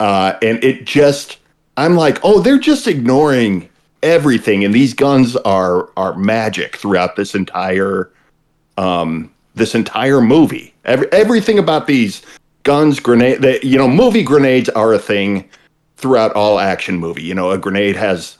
[0.00, 1.38] Uh, and it just,
[1.76, 3.68] I'm like, oh, they're just ignoring
[4.02, 8.10] everything, and these guns are are magic throughout this entire
[8.78, 10.74] um this entire movie.
[10.84, 12.22] Every, everything about these
[12.62, 15.48] guns, grenade, that you know, movie grenades are a thing
[15.96, 17.22] throughout all action movie.
[17.22, 18.38] You know, a grenade has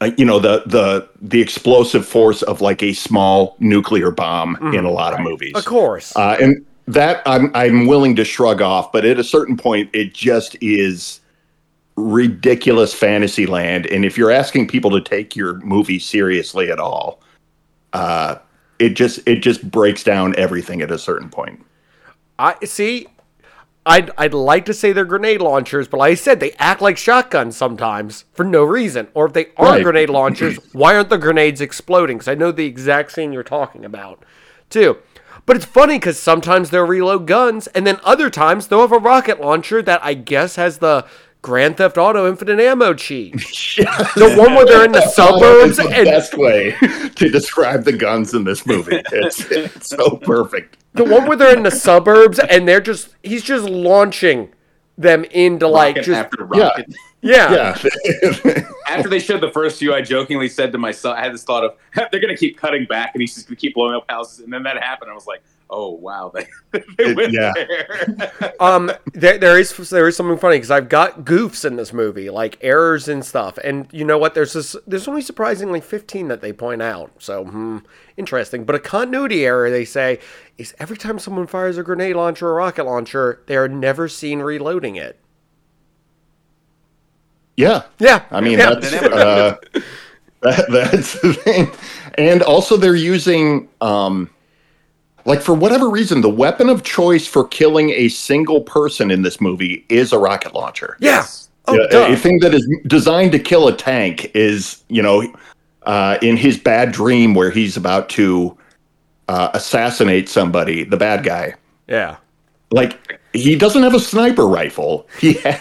[0.00, 4.84] uh, you know the the the explosive force of like a small nuclear bomb in
[4.84, 5.52] a lot of movies.
[5.54, 6.14] Of course.
[6.16, 10.14] Uh, and that I'm I'm willing to shrug off, but at a certain point, it
[10.14, 11.20] just is
[11.96, 13.86] ridiculous fantasy land.
[13.86, 17.20] And if you're asking people to take your movie seriously at all,
[17.92, 18.36] uh,
[18.78, 21.64] it just it just breaks down everything at a certain point.
[22.38, 23.06] I see.
[23.86, 26.96] I'd I'd like to say they're grenade launchers, but like I said, they act like
[26.96, 29.08] shotguns sometimes for no reason.
[29.12, 29.82] Or if they are Right.
[29.82, 32.16] grenade launchers, why aren't the grenades exploding?
[32.16, 34.24] Because I know the exact scene you're talking about,
[34.70, 34.98] too.
[35.46, 38.98] But it's funny because sometimes they'll reload guns, and then other times they'll have a
[38.98, 41.04] rocket launcher that I guess has the
[41.42, 43.34] Grand Theft Auto infinite ammo cheat.
[43.76, 46.70] The one where they're in the suburbs the and best way
[47.16, 49.02] to describe the guns in this movie.
[49.12, 50.78] It's, it's so perfect.
[50.94, 54.52] The one where they're in the suburbs and they're just he's just launching
[54.96, 56.86] them into like Rocket just after rocket.
[57.20, 57.74] yeah.
[57.74, 58.64] Yeah.
[58.86, 61.64] After they showed the first few, I jokingly said to myself, I had this thought
[61.64, 64.04] of they're going to keep cutting back, and he's just going to keep blowing up
[64.08, 64.40] houses.
[64.40, 65.10] And then that happened.
[65.10, 66.46] I was like, oh wow, they,
[66.98, 67.52] they It- went yeah.
[67.54, 68.54] there.
[68.60, 72.30] Um, there, there is there is something funny because I've got goofs in this movie,
[72.30, 73.58] like errors and stuff.
[73.58, 74.34] And you know what?
[74.34, 74.76] There's this.
[74.86, 77.12] There's only surprisingly 15 that they point out.
[77.18, 77.78] So hmm,
[78.16, 78.64] interesting.
[78.64, 80.20] But a continuity error they say
[80.56, 84.40] is every time someone fires a grenade launcher or rocket launcher, they are never seen
[84.40, 85.18] reloading it.
[87.56, 87.82] yeah.
[87.98, 88.74] Yeah, I mean, yeah.
[88.74, 89.56] that's uh,
[90.42, 91.70] that, that's the thing.
[92.18, 94.30] And also, they're using, um,
[95.24, 99.40] like, for whatever reason, the weapon of choice for killing a single person in this
[99.40, 100.96] movie is a rocket launcher.
[101.00, 101.24] yeah.
[101.66, 102.12] Oh, Yeah, duh.
[102.12, 105.32] a thing that is designed to kill a tank is, you know,
[105.84, 108.54] uh, in his bad dream where he's about to
[109.28, 111.54] uh, assassinate somebody, the bad guy.
[111.88, 112.16] yeah.
[112.70, 115.08] Like, he doesn't have a sniper rifle.
[115.20, 115.60] He has,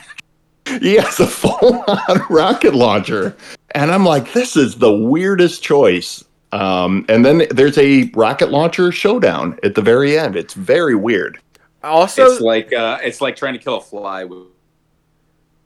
[0.82, 3.36] he has a full-on rocket launcher,
[3.76, 6.24] and I'm like, this is the weirdest choice.
[6.54, 10.36] Um, and then there's a rocket launcher showdown at the very end.
[10.36, 11.40] It's very weird.
[11.84, 14.40] Also, it's like uh, it's like trying to kill a fly with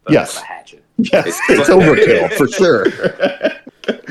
[0.07, 0.37] a, Yes.
[0.37, 0.83] a hatchet.
[0.97, 2.85] Yes, It's- it's overkill for sure.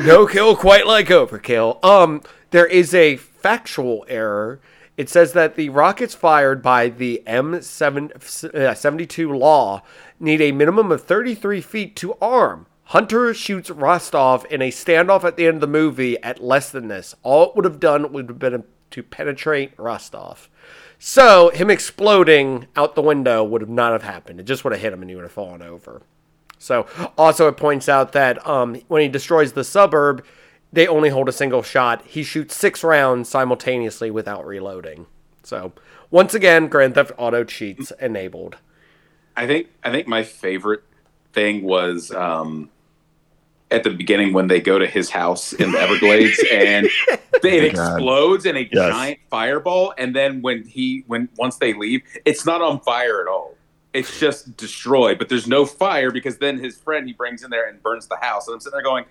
[0.05, 1.83] no kill quite like overkill.
[1.85, 4.61] Um, there is a factual error.
[4.97, 9.83] It says that the rockets fired by the M72 Law
[10.21, 12.67] need a minimum of 33 feet to arm.
[12.91, 16.87] Hunter shoots Rostov in a standoff at the end of the movie at less than
[16.87, 17.17] this.
[17.25, 20.49] All it would have done would have been to penetrate Rostov.
[20.99, 24.39] So him exploding out the window would have not have happened.
[24.39, 26.03] It just would have hit him and he would have fallen over.
[26.59, 26.87] So
[27.19, 30.25] also it points out that um, when he destroys the suburb,
[30.73, 32.07] they only hold a single shot.
[32.07, 35.07] He shoots six rounds simultaneously without reloading.
[35.43, 35.73] So
[36.13, 38.59] once again, Grand Theft Auto cheats enabled.
[39.37, 40.83] I think I think my favorite
[41.33, 42.71] thing was um,
[43.71, 47.41] at the beginning when they go to his house in the Everglades and it oh,
[47.43, 47.95] God.
[47.97, 48.93] explodes in a Yes.
[48.93, 53.29] giant fireball, and then when he when once they leave, it's not on fire at
[53.29, 53.55] all.
[53.93, 57.69] It's just destroyed, but there's no fire because then his friend he brings in there
[57.69, 59.05] and burns the house, and I'm sitting there going.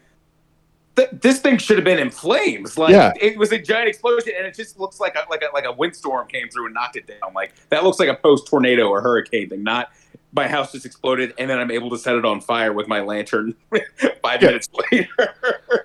[0.96, 2.78] "Th- This thing should have been in flames.
[2.78, 3.12] Like Yeah.
[3.20, 5.72] it was a giant explosion, and it just looks like a like a like a
[5.74, 7.34] windstorm came through and knocked it down.
[7.34, 9.90] Like that looks like a post tornado or hurricane thing, not
[10.36, 13.00] my house just exploded and then I'm able to set it on fire with my
[13.02, 13.56] lantern
[14.22, 14.48] five Yeah.
[14.50, 15.08] minutes later.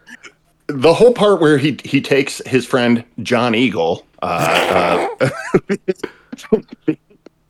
[0.66, 5.28] the whole part where he he takes his friend John Eagle, uh, uh,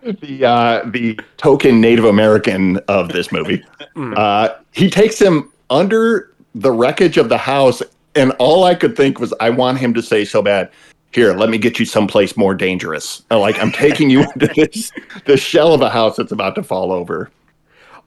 [0.02, 3.62] the uh, the token Native American of this movie,
[3.96, 7.82] uh, he takes him under the wreckage of the house,
[8.14, 10.70] and all I could think was, I want him to say so bad.
[11.12, 13.22] Here, let me get you someplace more dangerous.
[13.30, 14.92] Like I'm taking you into this
[15.24, 17.30] the shell of a house that's about to fall over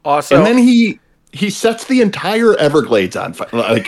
[0.05, 0.37] Awesome.
[0.39, 0.99] and then he
[1.31, 3.49] he sets the entire Everglades on fire.
[3.53, 3.87] Like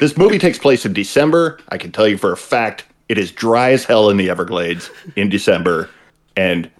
[0.00, 1.58] this movie takes place in December.
[1.70, 4.90] I can tell you for a fact it is dry as hell in the Everglades
[5.16, 5.90] in December,
[6.36, 6.70] and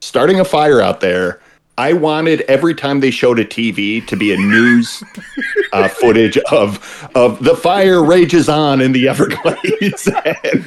[0.00, 1.40] starting a fire out there
[1.76, 5.02] I wanted every time they showed a TV to be a news
[5.72, 10.64] uh, footage of of the fire rages on in the Everglades, and,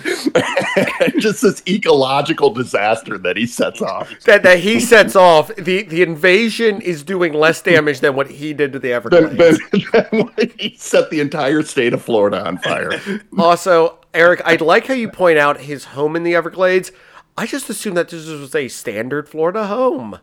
[1.00, 4.12] and just this ecological disaster that he sets off.
[4.26, 5.56] That, that he sets off.
[5.56, 9.60] The the invasion is doing less damage than what he did to the Everglades.
[9.72, 12.92] then he set the entire state of Florida on fire.
[13.38, 16.92] Also, Eric, I'd like how you point out his home in the Everglades.
[17.38, 20.20] I just assumed that this was a standard Florida home.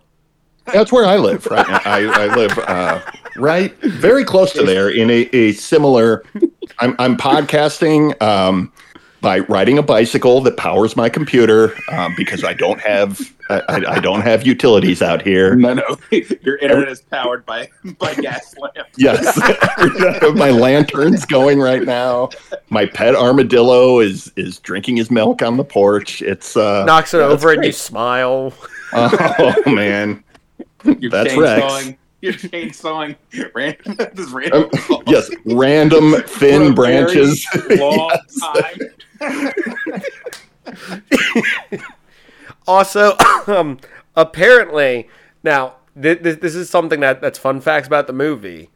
[0.66, 1.46] That's where I live.
[1.46, 1.80] Right, now.
[1.84, 3.00] I, I live uh,
[3.36, 6.24] right very close to there in a, a similar.
[6.78, 8.72] I'm I'm podcasting um,
[9.20, 13.92] by riding a bicycle that powers my computer um, because I don't have I, I
[13.96, 15.54] I don't have utilities out here.
[15.54, 18.90] No, no, your internet is powered by by gas lamps.
[18.96, 19.38] Yes,
[20.34, 22.30] my lantern's going right now.
[22.70, 26.22] My pet armadillo is is drinking his milk on the porch.
[26.22, 28.54] It's uh, Knocks it yeah, over and you smile.
[28.92, 30.23] Oh man,
[30.84, 31.94] You're That's Rex.
[32.20, 33.16] You're chainsawing
[33.54, 37.46] random, this random Um, yes, random for a thin very branches.
[37.70, 40.02] Long time.
[42.66, 43.16] Also,
[43.46, 43.78] um,
[44.16, 45.08] apparently,
[45.42, 48.70] now th- th- this is something that that's fun facts about the movie.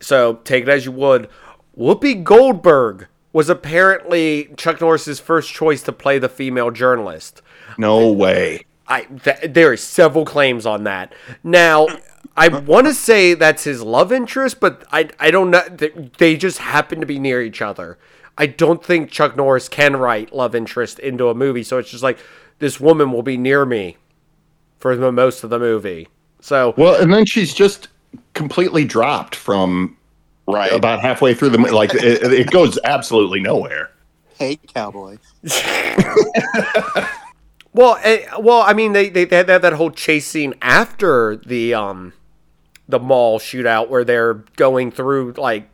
[0.00, 1.28] So take it as you would.
[1.78, 7.42] Whoopi Goldberg was apparently Chuck Norris's first choice to play the female journalist.
[7.78, 8.64] No way.
[8.86, 11.14] I th- there are several claims on that.
[11.42, 11.88] Now,
[12.36, 15.62] I want to say that's his love interest, but I I don't know.
[15.68, 17.98] They- They just happen to be near each other.
[18.36, 22.02] I don't think Chuck Norris can write love interest into a movie, so it's just
[22.02, 22.18] like
[22.58, 23.96] this woman will be near me
[24.78, 26.08] for the most of the movie.
[26.40, 27.88] So Well, and then she's just
[28.34, 29.96] completely dropped from
[30.46, 30.72] Right.
[30.72, 33.90] about halfway through the mo- like it, it goes absolutely nowhere.
[34.36, 35.16] Hey, cowboy.
[37.74, 41.74] Well, eh, well, I mean, they, they they had that, whole chase scene after the
[41.74, 42.12] um
[42.88, 45.68] the mall shootout where they're going through like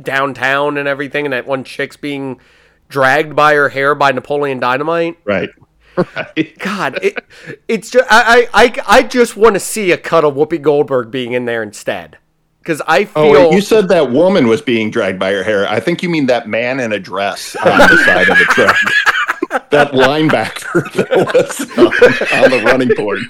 [0.00, 2.40] downtown and everything, and that one chick's being
[2.88, 5.18] dragged by her hair by Napoleon Dynamite.
[5.24, 5.50] Right.
[5.96, 6.58] Right.
[6.58, 7.22] God, it,
[7.66, 11.10] it's just I I I, I just want to see a cut of Whoopi Goldberg
[11.10, 12.16] being in there instead
[12.60, 15.68] because I feel Oh, wait, you said that woman was being dragged by her hair.
[15.68, 18.76] I think you mean that man in a dress on the side of the truck.
[19.70, 23.20] That linebacker that was on, on the running board.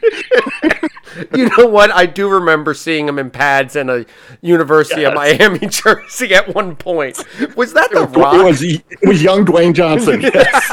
[1.37, 1.91] you know what?
[1.91, 4.07] I do remember seeing him in pads and a
[4.41, 7.19] University of Miami jersey at one point.
[7.57, 8.35] Was that the Rock?
[8.35, 10.21] It was it was young Dwayne Johnson.
[10.21, 10.69] Yes.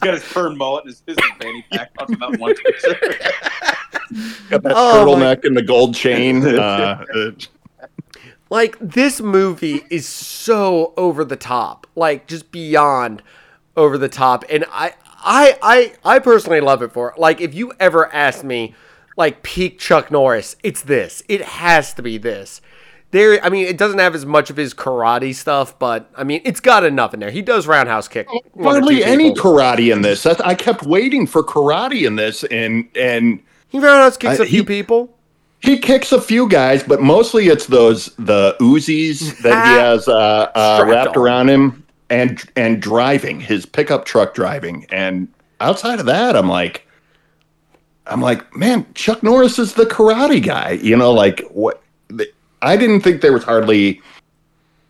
[0.00, 2.94] Got his perm mullet and his, his fanny pack on that one picture.
[4.50, 6.46] Got that Oh, my- turtleneck and the gold chain.
[6.46, 7.30] Uh, uh,
[8.50, 13.20] like this movie is so over the top like just beyond
[13.76, 17.18] over the top and i i i, I personally love it for it.
[17.18, 18.74] like if you ever ask me
[19.16, 22.60] like peak chuck norris it's this it has to be this
[23.12, 26.40] there i mean it doesn't have as much of his karate stuff but i mean
[26.44, 28.28] it's got enough in there he does roundhouse kick
[28.62, 30.22] hardly any karate in this.
[30.22, 34.46] That's, I kept waiting for karate in this, and and he roundhouse kicks Uh, a
[34.46, 35.12] few he- people
[35.60, 40.50] he kicks a few guys, but mostly it's those the Uzis that he has uh,
[40.54, 41.22] uh, wrapped on.
[41.22, 44.86] around him, and and driving his pickup truck driving.
[44.90, 45.28] And
[45.60, 46.86] outside of that, I'm like,
[48.06, 50.72] I'm like, man, Chuck Norris is the karate guy.
[50.72, 51.82] You know, like what?
[52.62, 54.00] I didn't think there was hardly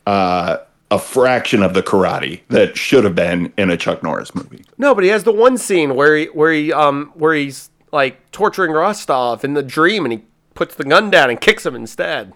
[0.06, 0.58] uh,
[0.90, 4.64] a fraction of the karate that should have been in a Chuck Norris movie.
[4.78, 8.30] No, but he has the one scene where he where he um where he's like
[8.30, 10.22] torturing Rostov in the dream, and he
[10.54, 12.32] puts the gun down and kicks him instead.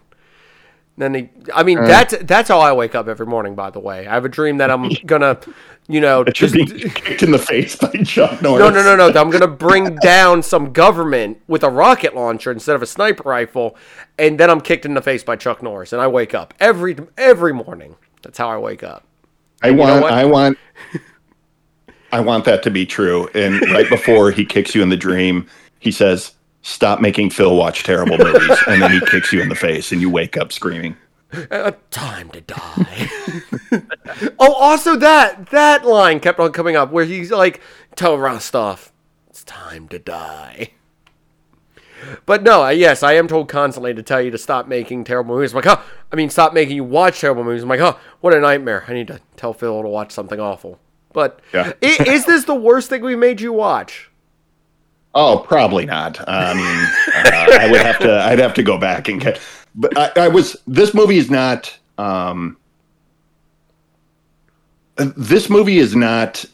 [1.00, 3.54] Then he, I mean, uh, that's that's how I wake up every morning.
[3.54, 5.40] By the way, I have a dream that I'm gonna,
[5.88, 8.60] you know, just, be kicked in the face by Chuck Norris.
[8.60, 9.18] no, no, no, no.
[9.18, 13.78] I'm gonna bring down some government with a rocket launcher instead of a sniper rifle,
[14.18, 16.98] and then I'm kicked in the face by Chuck Norris, and I wake up every
[17.16, 17.96] every morning.
[18.20, 19.06] That's how I wake up.
[19.62, 20.04] I know want?
[20.04, 20.58] I want,
[22.12, 23.26] I want that to be true.
[23.34, 26.32] And right before he kicks you in the dream, he says,
[26.62, 30.00] "Stop making Phil watch terrible movies," and then he kicks you in the face, and
[30.00, 30.96] you wake up screaming.
[31.50, 33.08] Uh, time to die.
[34.40, 37.60] oh, also that that line kept on coming up where he's like,
[37.96, 38.90] "Tell Rostov,
[39.28, 40.70] it's time to die."
[42.24, 45.52] But no, yes, I am told constantly to tell you to stop making terrible movies.
[45.52, 47.62] I'm like, oh, I mean, stop making you watch terrible movies.
[47.62, 48.84] I'm like, oh, what a nightmare.
[48.88, 50.78] I need to tell Phil to watch something awful.
[51.12, 51.74] But Yeah.
[51.82, 54.09] i- is this the worst thing we made you watch?
[55.14, 56.20] Oh, probably not.
[56.28, 56.64] I mean,
[57.14, 58.22] uh, I would have to.
[58.22, 59.40] I'd have to go back and get.
[59.74, 60.56] But I, I was.
[60.66, 61.76] This movie is not.
[61.98, 62.56] Um,
[64.96, 66.44] this movie is not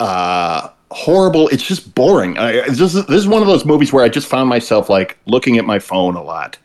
[0.00, 1.48] uh, horrible.
[1.48, 2.38] It's just boring.
[2.38, 5.18] I, it's just, this is one of those movies where I just found myself like
[5.26, 6.58] looking at my phone a lot,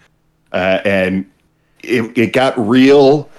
[0.51, 1.29] uh, and
[1.83, 3.29] it, it got real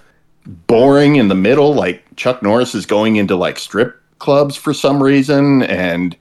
[0.66, 1.74] boring in the middle.
[1.74, 6.16] Like Chuck Norris is going into like strip clubs for some reason, and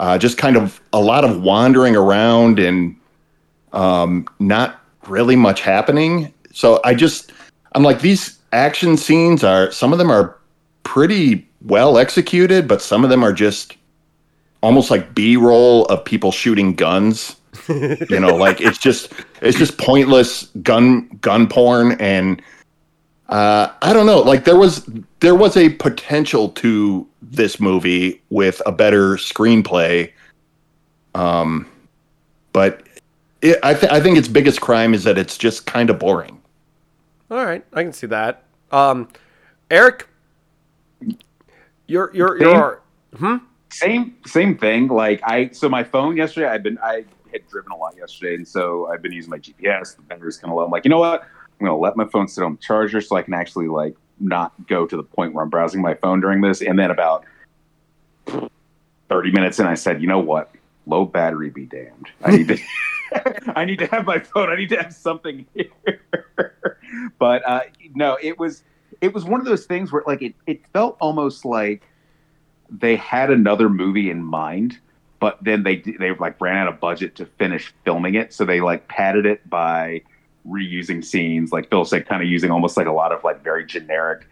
[0.00, 2.96] uh, just kind of a lot of wandering around and
[3.74, 6.32] um, not really much happening.
[6.52, 7.32] So I just
[7.74, 10.36] I'm like these action scenes are some of them are
[10.82, 13.76] pretty well executed, but some of them are just
[14.62, 17.36] almost like B-roll of people shooting guns.
[17.68, 22.40] you know, like it's just it's just pointless gun gun porn and
[23.30, 24.20] uh, I don't know.
[24.20, 24.88] Like there was
[25.20, 30.12] there was a potential to this movie with a better screenplay.
[31.14, 31.66] Um,
[32.52, 32.82] but
[33.40, 36.40] it, I, th- I think its biggest crime is that it's just kind of boring.
[37.30, 38.42] All right, I can see that.
[38.72, 39.08] Um,
[39.70, 40.08] Eric,
[41.86, 42.82] you're you're you're
[43.16, 43.36] hmm?
[43.70, 44.88] same same thing.
[44.88, 48.46] Like I so my phone yesterday, I've been I had driven a lot yesterday, and
[48.46, 49.94] so I've been using my GPS.
[49.94, 50.64] The battery's kind of low.
[50.64, 51.28] I'm like, you know what?
[51.60, 54.52] I'm gonna let my phone sit on the charger so I can actually like not
[54.66, 56.62] go to the point where I'm browsing my phone during this.
[56.62, 57.24] And then about
[59.08, 60.50] 30 minutes in, I said, you know what?
[60.86, 62.10] Low battery be damned.
[62.24, 62.58] I need to.
[63.56, 64.50] I need to have my phone.
[64.50, 66.00] I need to have something here.
[67.18, 67.60] but uh,
[67.94, 68.62] no, it was
[69.00, 71.82] it was one of those things where like it, it felt almost like
[72.70, 74.78] they had another movie in mind,
[75.18, 78.60] but then they they like ran out of budget to finish filming it, so they
[78.60, 80.02] like padded it by
[80.48, 83.64] reusing scenes, like Phil said, kind of using almost like a lot of like very
[83.64, 84.26] generic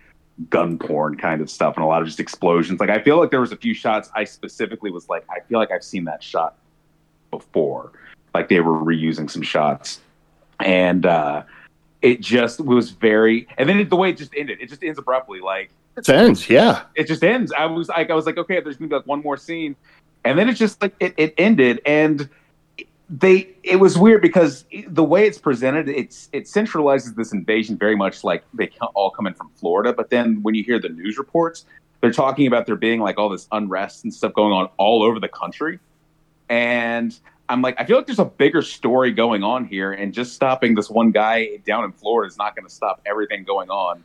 [0.51, 2.81] gun porn kind of stuff and a lot of just explosions.
[2.81, 5.59] Like I feel like there was a few shots I specifically was like, I feel
[5.59, 6.57] like I've seen that shot
[7.31, 7.93] before.
[8.35, 10.01] Like they were reusing some shots.
[10.61, 11.43] And uh
[12.01, 14.99] it just was very and then it, the way it just ended, it just ends
[14.99, 15.41] abruptly.
[15.41, 16.83] Like it ends, yeah.
[16.95, 17.53] It just ends.
[17.53, 19.75] I was like I was like, okay, there's gonna be like one more scene.
[20.25, 22.29] And then it just like it, it ended and
[23.11, 27.97] they it was weird because the way it's presented it's it centralizes this invasion very
[27.97, 29.93] much like they all come in from Florida.
[29.93, 31.65] But then when you hear the news reports
[32.01, 35.19] they're talking about there being like all this unrest and stuff going on all over
[35.19, 35.79] the country.
[36.51, 40.35] And I'm like I feel like there's a bigger story going on here and just
[40.35, 44.05] stopping this one guy down in Florida is not going to stop everything going on.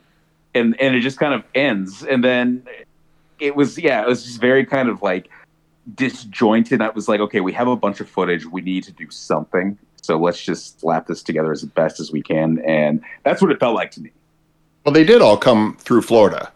[0.55, 2.03] And and it just kind of ends.
[2.03, 2.63] And then
[3.39, 5.29] it was yeah it was just very kind of like
[5.95, 6.81] disjointed.
[6.81, 8.45] I was like, okay, we have a bunch of footage.
[8.45, 9.77] We need to do something.
[10.01, 12.59] So let's just slap this together as best as we can.
[12.65, 14.11] And that's what it felt like to me.
[14.85, 16.51] Well, they did all come through Florida.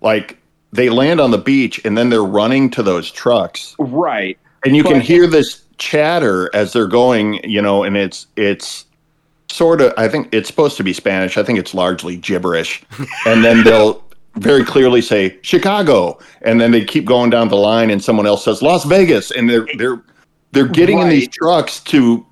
[0.00, 0.38] Like
[0.72, 3.76] they land on the beach and then they're running to those trucks.
[3.78, 4.38] Right.
[4.64, 8.86] And you but, can hear this chatter as they're going, you know, and it's it's
[9.50, 11.36] sort of I think it's supposed to be Spanish.
[11.36, 12.82] I think it's largely gibberish.
[13.26, 14.03] and then they'll
[14.36, 18.44] very clearly say Chicago, and then they keep going down the line, and someone else
[18.44, 20.02] says Las Vegas, and they're they're
[20.52, 21.04] they're getting right.
[21.04, 22.24] in these trucks to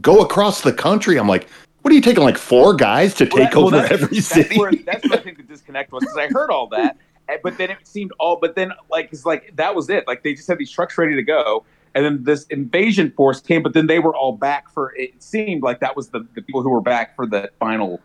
[0.00, 1.18] go across the country.
[1.18, 1.48] I'm like,
[1.82, 4.26] what are you taking like four guys to well, take that, over well, every that's
[4.26, 4.58] city?
[4.58, 6.96] Where, that's where I think the disconnect was because I heard all that,
[7.42, 10.06] but then it seemed all, but then like it's like that was it.
[10.06, 11.64] Like they just had these trucks ready to go.
[11.94, 14.94] And then this invasion force came, but then they were all back for.
[14.96, 18.02] It seemed like that was the, the people who were back for the final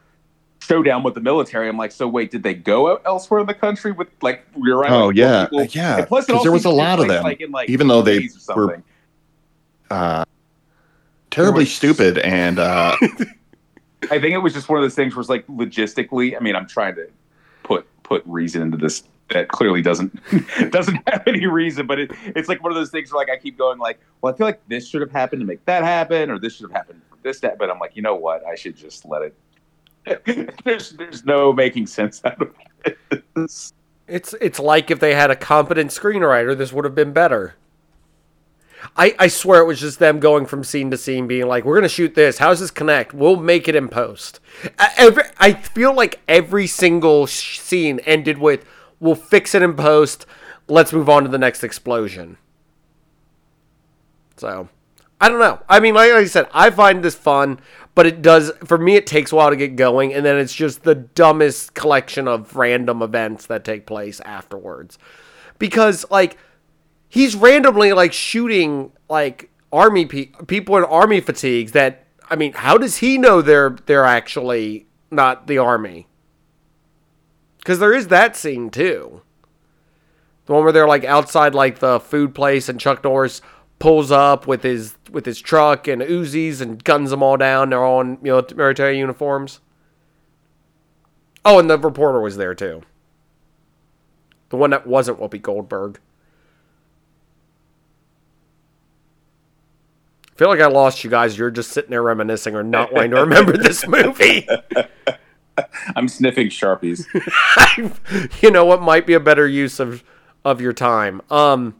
[0.61, 1.67] showdown with the military.
[1.67, 5.09] I'm like, so wait, did they go elsewhere in the country with like rear Oh
[5.09, 5.65] yeah, people?
[5.65, 6.05] yeah.
[6.05, 8.81] plus, there was a lot of them, like, in, like, even though they were
[9.89, 10.25] uh,
[11.29, 12.59] terribly stupid and.
[12.59, 12.95] Uh,
[14.09, 16.35] I think it was just one of those things where it's like logistically.
[16.35, 17.07] I mean, I'm trying to
[17.63, 20.19] put put reason into this that clearly doesn't
[20.71, 23.37] doesn't have any reason, but it, it's like one of those things where like I
[23.37, 26.31] keep going like, well, I feel like this should have happened to make that happen,
[26.31, 27.59] or this should have happened for this that.
[27.59, 28.43] But I'm like, you know what?
[28.45, 29.35] I should just let it
[30.63, 32.53] there's there's no making sense out of
[33.35, 33.73] this.
[34.07, 37.55] It's it's like if they had a competent screenwriter, this would have been better.
[38.97, 41.75] I, I swear it was just them going from scene to scene, being like, "We're
[41.75, 42.39] gonna shoot this.
[42.39, 43.13] How does this connect?
[43.13, 44.39] We'll make it in post."
[44.97, 48.65] Every, I feel like every single scene ended with,
[48.99, 50.25] "We'll fix it in post.
[50.67, 52.37] Let's move on to the next explosion."
[54.35, 54.67] So,
[55.21, 55.61] I don't know.
[55.69, 57.61] I mean, like I said, I find this fun
[57.93, 60.53] but it does for me it takes a while to get going and then it's
[60.53, 64.97] just the dumbest collection of random events that take place afterwards.
[65.59, 66.37] Because like
[67.09, 72.77] he's randomly like shooting like army pe- people in army fatigues that i mean how
[72.77, 76.07] does he know they're they're actually not the army?
[77.57, 79.21] Because there is that scene too.
[80.45, 83.41] The one where they're like outside like the food place and chuck norris
[83.81, 87.71] pulls up with his with his truck and Uzis and guns them all down.
[87.71, 89.59] They're all in military uniforms.
[91.43, 92.83] Oh, and the reporter was there too.
[94.49, 95.99] The one that wasn't Whoopi Goldberg.
[100.29, 101.37] I feel like I lost you guys.
[101.37, 104.47] You're just sitting there reminiscing or not wanting to remember this movie.
[105.95, 107.05] I'm sniffing sharpies.
[108.41, 110.03] you know what might be a better use of
[110.45, 111.21] of your time.
[111.29, 111.75] Um,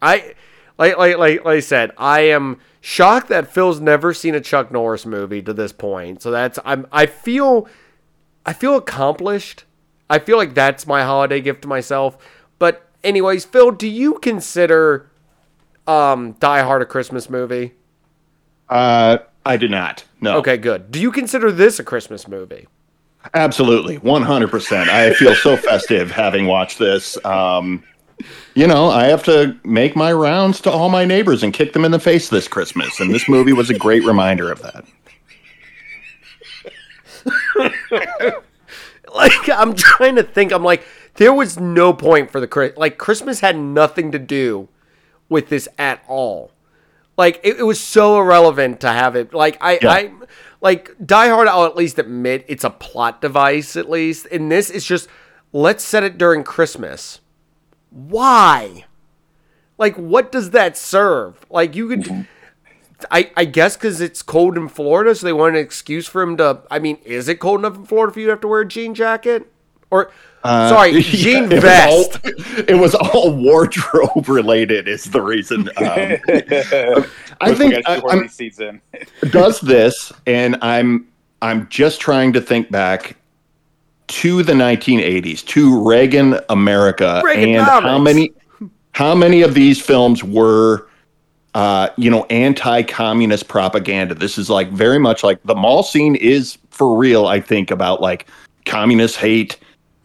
[0.00, 0.34] I
[0.78, 4.70] like like like like I said, I am shocked that Phil's never seen a Chuck
[4.70, 6.22] Norris movie to this point.
[6.22, 7.68] So that's I'm I feel
[8.44, 9.64] I feel accomplished.
[10.10, 12.18] I feel like that's my holiday gift to myself.
[12.58, 15.10] But anyways, Phil, do you consider
[15.86, 17.72] um Die Hard a Christmas movie?
[18.68, 20.04] Uh, I do not.
[20.20, 20.38] No.
[20.38, 20.90] Okay, good.
[20.90, 22.66] Do you consider this a Christmas movie?
[23.32, 24.90] Absolutely, one hundred percent.
[24.90, 27.22] I feel so festive having watched this.
[27.24, 27.82] Um,
[28.54, 31.84] you know, I have to make my rounds to all my neighbors and kick them
[31.84, 34.84] in the face this Christmas, and this movie was a great reminder of that.
[39.14, 40.52] like I'm trying to think.
[40.52, 40.84] I'm like,
[41.14, 42.74] there was no point for the.
[42.76, 44.68] Like Christmas had nothing to do
[45.28, 46.50] with this at all.
[47.16, 49.32] Like it, it was so irrelevant to have it.
[49.32, 49.90] Like I, Yeah.
[49.90, 50.12] I,
[50.60, 51.48] like Die Hard.
[51.48, 53.76] I'll at least admit it's a plot device.
[53.76, 55.08] At least in this, it's just
[55.52, 57.20] let's set it during Christmas.
[57.94, 58.84] Why?
[59.78, 61.46] Like, what does that serve?
[61.48, 62.26] Like, you could.
[63.10, 66.36] I, I guess because it's cold in Florida, so they want an excuse for him
[66.38, 66.62] to.
[66.70, 68.68] I mean, is it cold enough in Florida for you to have to wear a
[68.68, 69.50] jean jacket?
[69.90, 70.10] Or,
[70.44, 72.18] sorry, Yeah, jean it was vest.
[72.24, 74.88] all- it was all wardrobe related.
[74.88, 75.68] Is the reason.
[75.76, 76.16] Um,
[77.40, 78.60] I think I, I'm, these
[79.30, 81.08] does this, and I'm
[81.42, 83.16] I'm just trying to think back
[84.06, 88.32] to the 1980s, to Reagan America, and how many
[88.92, 90.86] how many of these films were
[91.54, 94.14] uh, you know, anti-communist propaganda.
[94.14, 97.26] This is like very much like the mall scene is for real.
[97.26, 98.26] I think about like
[98.66, 99.56] communists hate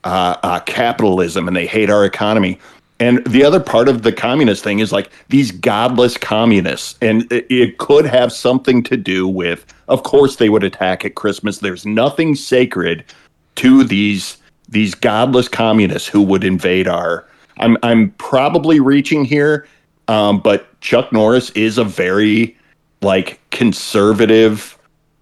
[0.03, 2.59] uh, uh, capitalism and they hate our economy.
[2.99, 7.47] And the other part of the communist thing is like these godless communists, and it,
[7.49, 9.65] it could have something to do with.
[9.87, 11.59] Of course, they would attack at Christmas.
[11.59, 13.05] There's nothing sacred
[13.59, 14.37] to these
[14.69, 17.27] these godless communists who would invade our.
[17.57, 19.67] I'm I'm probably reaching here,
[20.07, 22.57] um, but Chuck Norris is a very
[23.01, 24.77] like conservative,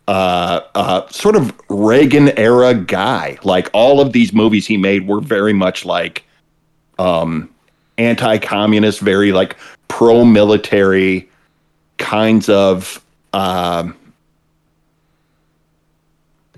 [0.08, 3.40] uh, uh, sort of Reagan era guy.
[3.44, 6.24] Like all of these movies he made were very much like
[7.00, 7.50] um,
[7.98, 9.58] anti-communist, very like
[9.88, 11.28] pro-military
[11.98, 13.04] kinds of.
[13.34, 13.96] Um,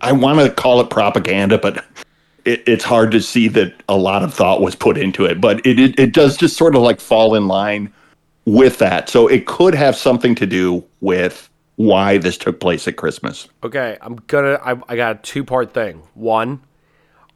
[0.01, 1.85] I want to call it propaganda, but
[2.45, 5.39] it, it's hard to see that a lot of thought was put into it.
[5.41, 7.93] But it, it it does just sort of like fall in line
[8.45, 9.09] with that.
[9.09, 13.47] So it could have something to do with why this took place at Christmas.
[13.63, 14.59] Okay, I'm gonna.
[14.63, 16.03] I, I got a two part thing.
[16.13, 16.61] One,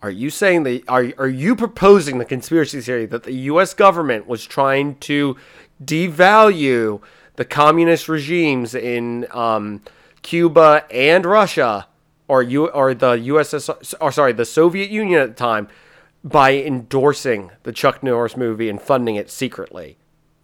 [0.01, 3.73] are you saying that are are you proposing the conspiracy theory that the U.S.
[3.73, 5.37] government was trying to
[5.83, 7.01] devalue
[7.35, 9.81] the communist regimes in um,
[10.21, 11.87] Cuba and Russia,
[12.33, 15.67] or you or the USSR, or sorry, the Soviet Union at the time,
[16.23, 19.97] by endorsing the Chuck Norris movie and funding it secretly?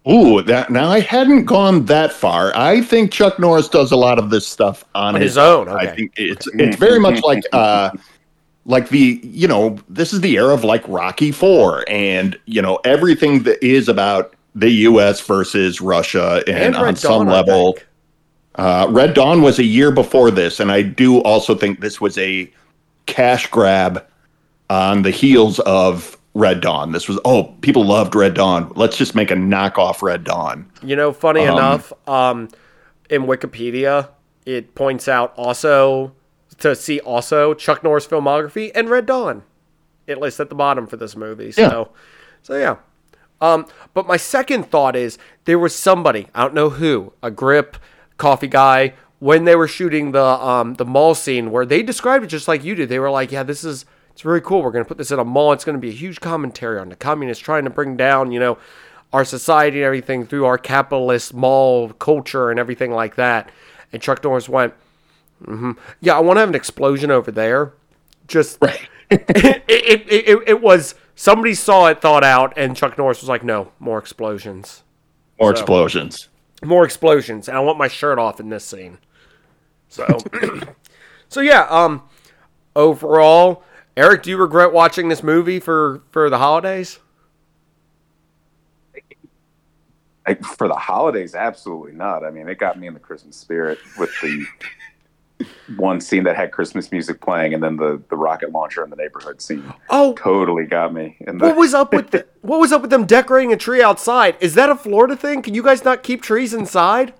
[0.07, 2.55] Ooh, that now I hadn't gone that far.
[2.55, 5.87] I think Chuck Norris does a lot of this stuff on, On his own, I
[5.87, 7.89] think it's it's very much like uh
[8.65, 12.79] like the you know this is the era of like Rocky Four and you know
[12.85, 15.21] everything that is about the U.S.
[15.21, 17.77] versus Russia and, on Red some level.
[18.55, 22.17] Uh, Red Dawn was a year before this, and I do also think this was
[22.17, 22.51] a
[23.05, 24.05] cash grab
[24.69, 26.91] on the heels of Red Dawn.
[26.91, 28.71] This was oh, people loved Red Dawn.
[28.75, 30.69] Let's just make a knockoff Red Dawn.
[30.83, 32.49] You know, funny enough, um,
[33.09, 34.09] in Wikipedia,
[34.45, 36.13] it points out also
[36.59, 39.43] to see also Chuck Norris filmography and Red Dawn.
[40.07, 41.51] It lists at the bottom for this movie.
[41.51, 41.83] So, Yeah.
[42.41, 42.75] so yeah.
[43.41, 47.77] Um, but my second thought is there was somebody I don't know who, a grip
[48.19, 52.27] coffee guy, when they were shooting the um the mall scene where they described it
[52.27, 52.89] just like you did.
[52.89, 54.61] They were like, yeah, this is it's really cool.
[54.61, 55.53] We're gonna put this in a mall.
[55.53, 58.57] It's gonna be a huge commentary on the communists trying to bring down, you know,
[59.11, 63.51] our society and everything through our capitalist mall culture and everything like that.
[63.91, 64.73] And Chuck Norris went,
[65.43, 67.73] hmm yeah, I want to have an explosion over there.
[68.27, 68.87] Just Right.
[69.09, 73.29] it, it, it, it, it was somebody saw it, thought out, and Chuck Norris was
[73.29, 74.83] like, no, more explosions.
[75.39, 76.29] More explosions.
[76.63, 77.47] More explosions.
[77.47, 78.97] And I want my shirt off in this scene.
[79.87, 80.05] So,
[81.29, 82.03] so yeah, um,
[82.75, 83.63] overall,
[83.97, 86.99] Eric, do you regret watching this movie for, for the holidays?
[90.27, 92.23] Like, for the holidays, absolutely not.
[92.23, 94.45] I mean, it got me in the Christmas spirit with the
[95.77, 98.95] one scene that had Christmas music playing, and then the the rocket launcher in the
[98.95, 101.17] neighborhood scene Oh, totally got me.
[101.27, 104.35] And what was up with the, what was up with them decorating a tree outside?
[104.39, 105.41] Is that a Florida thing?
[105.41, 107.13] Can you guys not keep trees inside?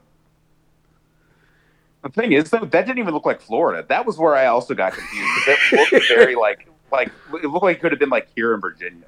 [2.02, 3.86] The thing is, though, that didn't even look like Florida.
[3.90, 5.48] That was where I also got confused.
[5.48, 7.12] It looked very like like
[7.42, 9.06] it looked like it could have been like here in Virginia.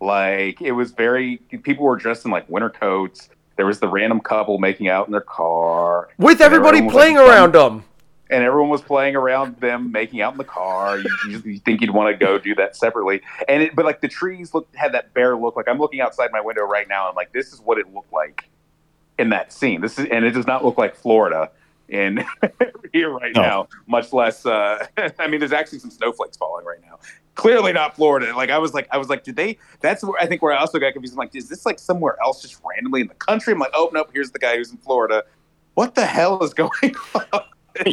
[0.00, 3.28] Like it was very people were dressed in like winter coats.
[3.56, 7.54] There was the random couple making out in their car, With everybody playing like, around
[7.54, 7.84] them.
[8.30, 10.98] And everyone was playing around them making out in the car.
[10.98, 14.00] You, you, you think you'd want to go do that separately, and it, but like
[14.00, 15.56] the trees look had that bare look.
[15.56, 17.92] Like I'm looking outside my window right now, and I'm like, this is what it
[17.92, 18.48] looked like
[19.18, 19.80] in that scene.
[19.80, 21.50] This is, and it does not look like Florida
[21.88, 22.24] in
[22.92, 23.42] here right No.
[23.42, 23.68] now.
[23.86, 24.46] Much less.
[24.46, 24.86] Uh,
[25.18, 26.98] I mean, there's actually some snowflakes falling right now.
[27.34, 28.34] Clearly not Florida.
[28.36, 29.58] Like I was like, I was like, did they?
[29.80, 31.14] That's where I think where I also got confused.
[31.14, 33.52] I'm like, is this like somewhere else, just randomly in the country?
[33.52, 35.24] I'm like, oh no, here's the guy who's in Florida.
[35.74, 36.70] What the hell is going
[37.32, 37.42] on?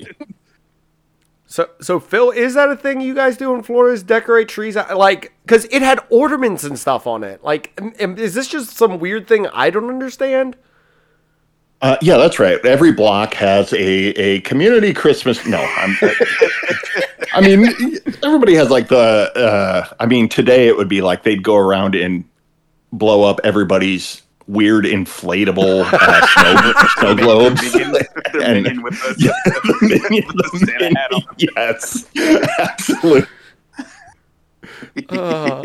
[1.49, 3.93] So, so Phil, is that a thing you guys do in Florida?
[3.93, 7.41] Is decorate trees like because it had ornaments and stuff on it?
[7.41, 10.57] Like, am- am- is this just some weird thing I don't understand?
[11.82, 12.63] Uh, yeah, that's right.
[12.65, 15.45] Every block has a, a community Christmas.
[15.45, 15.95] No, I'm,
[17.34, 17.65] I mean,
[18.23, 19.32] everybody has like the.
[19.34, 22.25] Uh, I mean, today it would be like they'd go around and
[22.91, 27.61] blow up everybody's weird inflatable uh, snow, snow globes.
[28.40, 31.24] Minion, they're And- minion with the, Yeah, with the, with the Santa hat on.
[31.38, 32.08] yes,
[32.60, 33.28] absolutely.
[35.10, 35.64] Uh,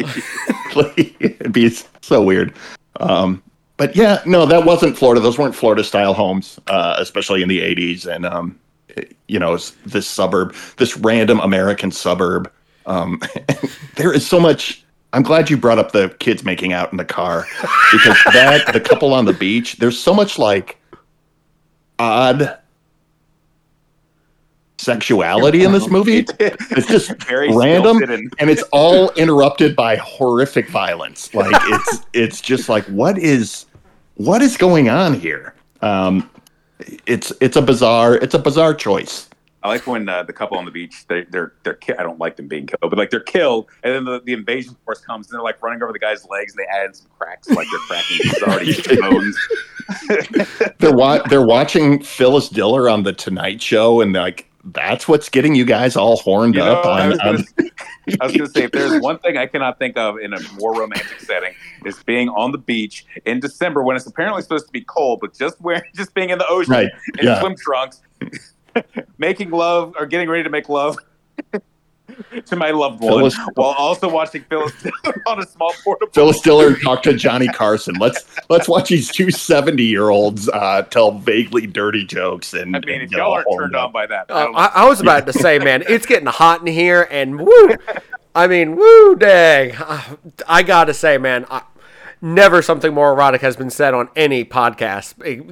[0.96, 1.70] It'd be
[2.00, 2.52] so weird.
[3.00, 3.42] Um,
[3.76, 5.20] but yeah, no, that wasn't Florida.
[5.20, 8.06] Those weren't Florida style homes, uh, especially in the 80s.
[8.06, 8.58] And, um,
[8.88, 9.56] it- you know,
[9.86, 12.50] this suburb, this random American suburb.
[12.86, 13.20] Um,
[13.96, 14.84] there is so much.
[15.14, 17.46] I'm glad you brought up the kids making out in the car
[17.92, 20.78] because that, the couple on the beach, there's so much like
[21.98, 22.58] odd
[24.82, 26.26] sexuality in this movie.
[26.40, 32.40] It's just Very random and- and it's all interrupted by horrific violence like it's it's
[32.40, 33.66] just like what is
[34.16, 36.28] what is going on here um
[37.06, 39.28] it's it's a bizarre it's a bizarre choice
[39.64, 42.18] I like when uh, the couple on the beach, they, they're they're ki- I don't
[42.18, 45.28] like them being killed, but like they're killed, and then the, the invasion force comes
[45.28, 47.86] and they're like running over the guy's legs, and they add some cracks, like they're
[47.86, 49.38] cracking his already bones.
[50.78, 55.54] they're wa- they're watching Phyllis Diller on the Tonight Show and like that's what's getting
[55.54, 57.70] you guys all horned You know, up I on, was gonna on
[58.20, 60.38] I was going to say, if there's one thing I cannot think of in a
[60.58, 61.54] more romantic setting,
[61.84, 65.34] is being on the beach in December when it's apparently supposed to be cold, but
[65.34, 67.40] just wearing, just being in the ocean Right, in yeah.
[67.40, 68.02] swim trunks,
[69.18, 70.96] making love or getting ready to make love
[72.46, 74.72] to my loved one, Phyllis- while also watching Phyllis
[75.26, 76.12] on a small portable.
[76.12, 77.94] Phyllis Diller talk to Johnny Carson.
[77.96, 82.80] Let's let's watch these two 70 year olds uh, tell vaguely dirty jokes and I
[82.80, 83.86] mean, and if y'all aren't turned up.
[83.86, 86.60] on by that, I uh, I, I was about to say, man, it's getting hot
[86.60, 87.76] in here, and woo,
[88.34, 91.62] I mean, woo, dang, Uh, I gotta say, man, I,
[92.22, 95.14] never something more erotic has been said on any podcast.
[95.26, 95.42] Eh,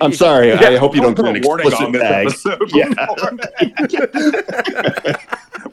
[0.00, 0.52] I'm sorry.
[0.52, 2.26] I hope you don't put get an a warning explicit on this tag.
[2.26, 2.70] episode.
[2.74, 2.92] Yeah.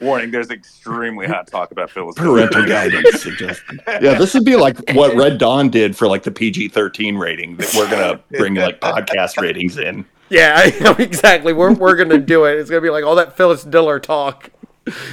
[0.00, 2.16] warning: There's extremely hot talk about Phyllis.
[2.16, 3.80] Parental guidance suggested.
[3.86, 7.56] Yeah, this would be like what Red Dawn did for like the PG-13 rating.
[7.56, 10.04] That we're gonna bring like podcast ratings in.
[10.28, 10.64] Yeah, I
[10.98, 11.52] exactly.
[11.52, 12.58] We're we're gonna do it.
[12.58, 14.50] It's gonna be like all that Phyllis Diller talk.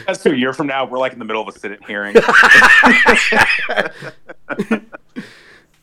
[0.06, 0.86] That's two year from now.
[0.86, 2.16] We're like in the middle of a Senate hearing.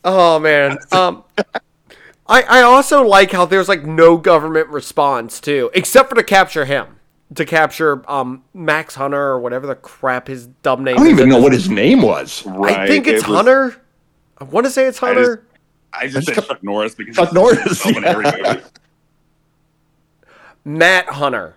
[0.03, 0.77] Oh man.
[0.91, 1.23] Um
[2.27, 6.65] I I also like how there's like no government response too, except for to capture
[6.65, 6.87] him.
[7.35, 11.11] To capture um Max Hunter or whatever the crap his dumb name I don't is
[11.13, 12.45] even know what his name was.
[12.47, 13.81] I think It it's was- Hunter.
[14.39, 15.45] I want to say it's I just- Hunter.
[15.93, 18.53] I just said Chuck Norris because Chuck he's Norris, so in every yeah.
[18.53, 18.61] movie.
[20.65, 21.53] Matt Hunter.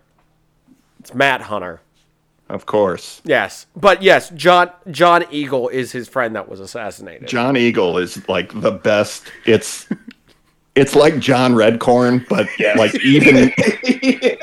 [1.01, 1.81] It's Matt Hunter.
[2.51, 3.67] Of course, Yes.
[3.75, 7.27] But yes, John John Eagle is his friend that was assassinated.
[7.27, 9.25] John Eagle is like the best.
[9.47, 9.89] It's
[10.75, 12.77] it's like John Redcorn, but Yes.
[12.79, 13.51] like even.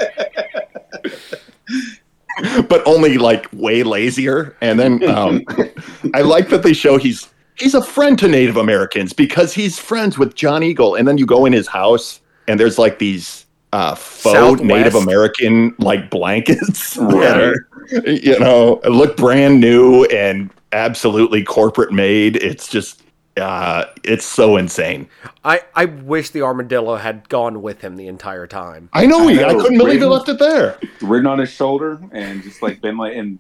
[2.67, 4.55] but only like way lazier.
[4.61, 5.43] And then um,
[6.13, 10.17] I like that they show he's he's a friend to Native Americans because he's friends
[10.17, 10.95] with John Eagle.
[10.95, 14.63] And then you go in his house and there's like these uh, faux Southwest.
[14.63, 17.55] Native American like blankets that Right.
[17.93, 22.37] Are you know look brand new and absolutely corporate made.
[22.37, 23.03] It's just
[23.37, 25.07] uh, it's so insane.
[25.43, 28.89] I, I wish the armadillo had gone with him the entire time.
[28.93, 29.27] I know.
[29.27, 30.77] I he- I know, couldn't believe he left it there.
[31.01, 33.39] ridden on his shoulder and just like been like and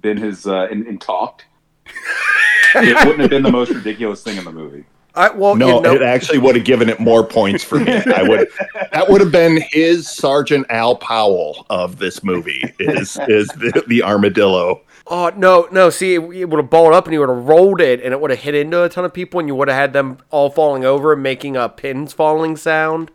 [0.00, 1.44] been his uh and, and talked.
[2.74, 4.84] it wouldn't have been the most ridiculous thing in the movie.
[5.18, 7.92] I well No, you know, it actually would have given it more points for me.
[7.92, 8.48] I would.
[8.92, 12.64] That would have been his Sergeant Al Powell of this movie.
[12.78, 14.82] Is is the, the armadillo?
[15.06, 15.90] Oh no, no!
[15.90, 18.20] See, it, it would have balled up, and you would have rolled it, and it
[18.20, 20.50] would have hit into a ton of people, and you would have had them all
[20.50, 23.10] falling over and making a pins falling sound.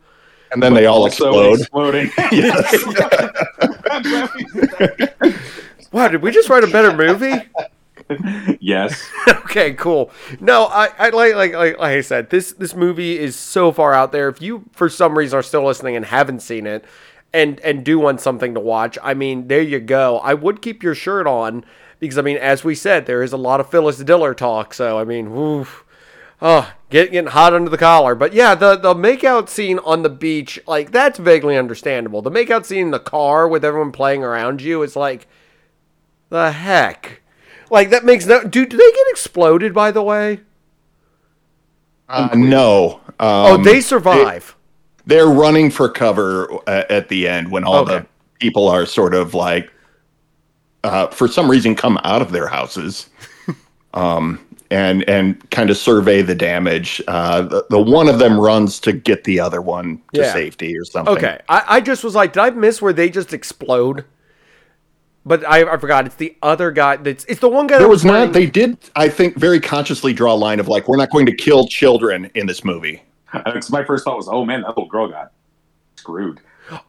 [0.52, 1.60] and then they all explode.
[1.60, 2.12] exploding.
[5.94, 7.48] Wow, did we just write a better movie?
[8.60, 9.10] yes.
[9.28, 10.12] okay, cool.
[10.40, 13.94] No, I, I like, like like like I said, this this movie is so far
[13.94, 14.30] out there.
[14.30, 16.86] If you for some reason are still listening and haven't seen it,
[17.34, 20.20] and and do want something to watch, I mean, there you go.
[20.20, 21.66] I would keep your shirt on
[22.00, 24.74] because I mean, as we said, there is a lot of Phyllis Diller talk.
[24.74, 25.84] So I mean, woof.
[26.46, 28.16] Oh, get, getting hot under the collar.
[28.16, 32.22] But yeah, the, the makeout scene on the beach, like, that's vaguely understandable.
[32.22, 35.26] The makeout scene in the car with everyone playing around you is like,
[36.28, 37.22] the heck?
[37.70, 38.44] Like, that makes no.
[38.44, 40.40] Dude, do they get exploded, by the way?
[42.10, 43.00] Uh, no.
[43.20, 44.56] Oh, Um, they survive.
[45.06, 48.00] they're running for cover uh, at the end when all Okay.
[48.00, 48.06] the
[48.40, 49.70] people are sort of like
[50.84, 53.10] uh, for some reason come out of their houses
[53.94, 54.40] um,
[54.70, 58.92] and and kind of survey the damage uh, the, the one of them runs to
[58.92, 60.34] get the other one to Yeah.
[60.34, 61.40] safety or something okay.
[61.48, 64.04] I, I just was like, did I miss where they just explode?
[65.26, 66.06] But I, I forgot.
[66.06, 66.98] It's the other guy.
[66.98, 69.60] That's it's the one guy there that was wearing- not they did i think very
[69.60, 73.02] consciously draw a line of like we're not going to kill children in this movie
[73.34, 75.32] Because my first thought was, oh man, that little girl got
[75.96, 76.40] screwed.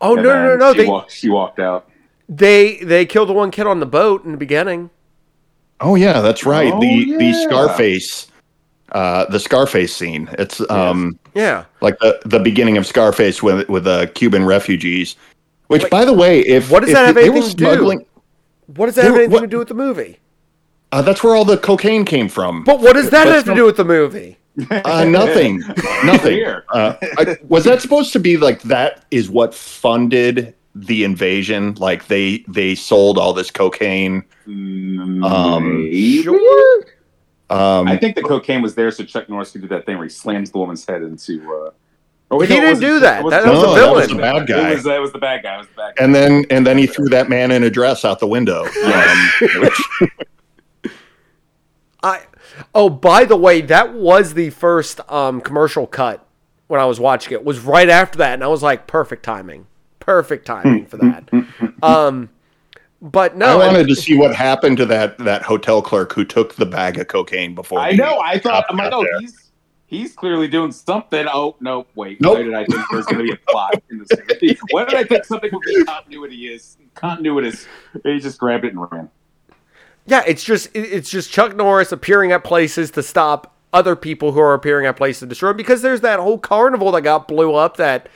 [0.00, 0.72] Oh And no no no no!
[0.72, 1.88] She, They walked, she walked out.
[2.28, 4.90] they they killed the one kid on the boat in the beginning.
[5.80, 8.28] oh yeah that's right Oh, the the scarface
[8.92, 11.64] uh, the scarface scene it's um Yeah.
[11.80, 15.16] like the the beginning of Scarface with with the Cuban refugees.
[15.68, 18.04] Which, by the way, if what does if that have anything to do?
[18.66, 20.18] Smuggling, What does that They have anything what- to do with the movie?
[20.92, 22.64] uh, that's where all the cocaine came from.
[22.64, 24.36] But what does that That's have to no- do with the movie?
[24.70, 25.58] Uh, nothing,
[26.04, 26.44] nothing.
[26.72, 29.04] Uh, I, was that supposed to be like that?
[29.10, 31.74] Is what funded the invasion?
[31.80, 34.22] Like they they sold all this cocaine.
[34.46, 36.22] Um, Maybe.
[36.22, 36.84] Sure.
[37.50, 40.06] Um, I think the cocaine was there so Chuck Norris could do that thing where
[40.06, 41.72] he slams the woman's head into.
[42.30, 43.16] Oh, He no, didn't do that.
[43.16, 44.08] That wasn't- was the No, villain.
[44.08, 44.70] the bad guy.
[44.70, 45.54] It was, that was the bad guy.
[45.54, 46.04] It was the bad guy.
[46.04, 48.64] and then and then he threw that man in a dress out the window.
[48.84, 49.28] Um,
[49.60, 50.92] which-
[52.02, 52.22] I
[52.74, 56.26] oh by the way, that was the first um, commercial cut
[56.66, 57.44] when I was watching it.
[57.44, 59.66] Was right after that, and I was like, perfect timing,
[60.00, 61.28] perfect timing for that.
[61.82, 62.30] Um,
[63.02, 66.54] but no, I wanted to see what happened to that that hotel clerk who took
[66.54, 67.78] the bag of cocaine before.
[67.78, 68.20] I know.
[68.20, 68.66] I thought.
[68.66, 69.43] cops I'm like, oh, he's
[69.94, 71.26] he's clearly doing something.
[71.32, 72.20] Oh no, wait.
[72.20, 72.34] Nope.
[72.34, 74.58] Why did I think there's going to be a plot in this movie?
[74.70, 77.66] Why did I think something would be continuity is continuous?
[78.02, 79.10] He just grabbed it and ran.
[80.06, 84.40] Yeah, it's just it's just Chuck Norris appearing at places to stop other people who
[84.40, 87.76] are appearing at places to destroy because there's that whole carnival that got blew up
[87.78, 88.08] that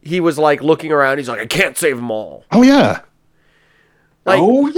[0.00, 2.44] he was like looking around he's like I can't save them all.
[2.52, 3.00] Oh yeah.
[4.24, 4.68] Like oh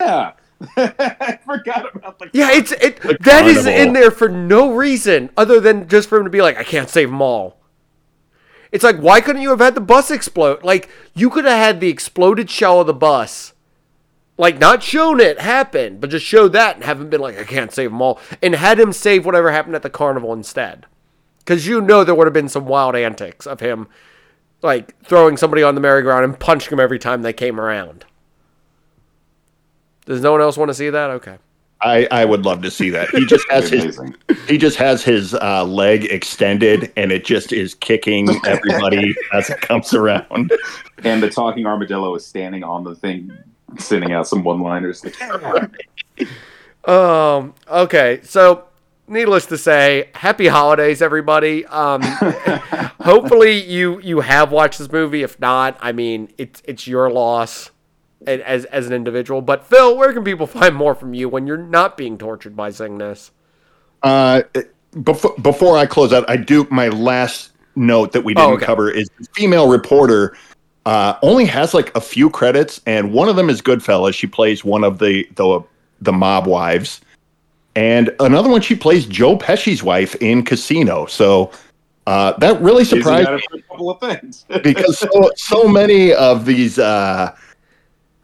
[0.00, 0.32] yeah,
[0.76, 2.30] I forgot about the.
[2.32, 3.80] yeah, it's it that is carnival.
[3.80, 6.88] in there for no reason other than just for him to be like I can't
[6.88, 7.58] save them all.
[8.72, 10.64] It's like why couldn't you have had the bus explode?
[10.64, 13.54] Like you could have had the exploded shell of the bus.
[14.36, 17.72] Like not shown it happen, but just show that and haven't been like I can't
[17.72, 20.86] save them all, and had him save whatever happened at the carnival instead,
[21.38, 23.88] because you know there would have been some wild antics of him,
[24.62, 28.04] like throwing somebody on the merry-go-round and punching them every time they came around.
[30.08, 31.10] Does no one else want to see that?
[31.10, 31.36] Okay.
[31.82, 33.10] I, I would love to see that.
[33.10, 34.00] He just has his
[34.48, 39.60] he just has his uh, leg extended and it just is kicking everybody as it
[39.60, 40.50] comes around.
[41.04, 43.30] And the talking armadillo is standing on the thing,
[43.78, 45.04] sending out some one-liners.
[46.84, 47.54] Um.
[47.68, 48.20] Okay.
[48.22, 48.64] So,
[49.08, 51.66] needless to say, happy holidays, everybody.
[51.66, 52.00] Um.
[53.02, 55.22] hopefully, you you have watched this movie.
[55.22, 57.70] If not, I mean, it's it's your loss a-
[58.26, 59.40] as as an individual.
[59.40, 62.70] But Phil, where can people find more from you when you're not being tortured by
[62.70, 63.30] Cygnus?
[64.02, 64.42] Uh,
[65.02, 68.66] before before I close out, I do my last note that we didn't Oh, okay.
[68.66, 70.36] cover is the female reporter
[70.86, 74.14] uh, only has like a few credits, and one of them is Goodfellas.
[74.14, 75.60] She plays one of the the
[76.00, 77.02] the mob wives,
[77.76, 81.04] and another one she plays Joe Pesci's wife in Casino.
[81.06, 81.52] So
[82.06, 84.46] uh, that really surprised me a couple of things.
[84.62, 87.36] because so, so many of these uh,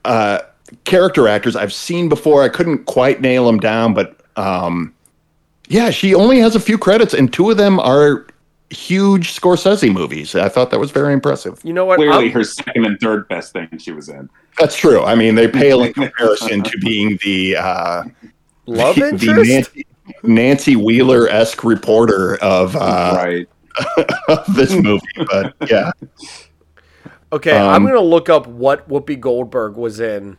[0.05, 0.41] uh,
[0.85, 2.43] character actors I've seen before.
[2.43, 4.95] I couldn't quite nail them down, but um,
[5.69, 8.27] yeah, she only has a few credits, and two of them are
[8.71, 10.35] huge Scorsese movies.
[10.35, 11.61] I thought that was very impressive.
[11.63, 11.97] You know what?
[11.97, 14.29] Clearly, I'm- her second and third best thing she was in.
[14.59, 15.03] That's true.
[15.03, 18.05] I mean, they pale in comparison to being the uh,
[18.67, 19.25] love the, interest.
[19.25, 19.87] the Nancy,
[20.23, 23.49] Nancy Wheeler esque reporter of uh, right.
[24.29, 25.07] of this movie.
[25.17, 25.91] But yeah,
[27.35, 30.37] Okay, I'm Um, gonna look up what Whoopi Goldberg was in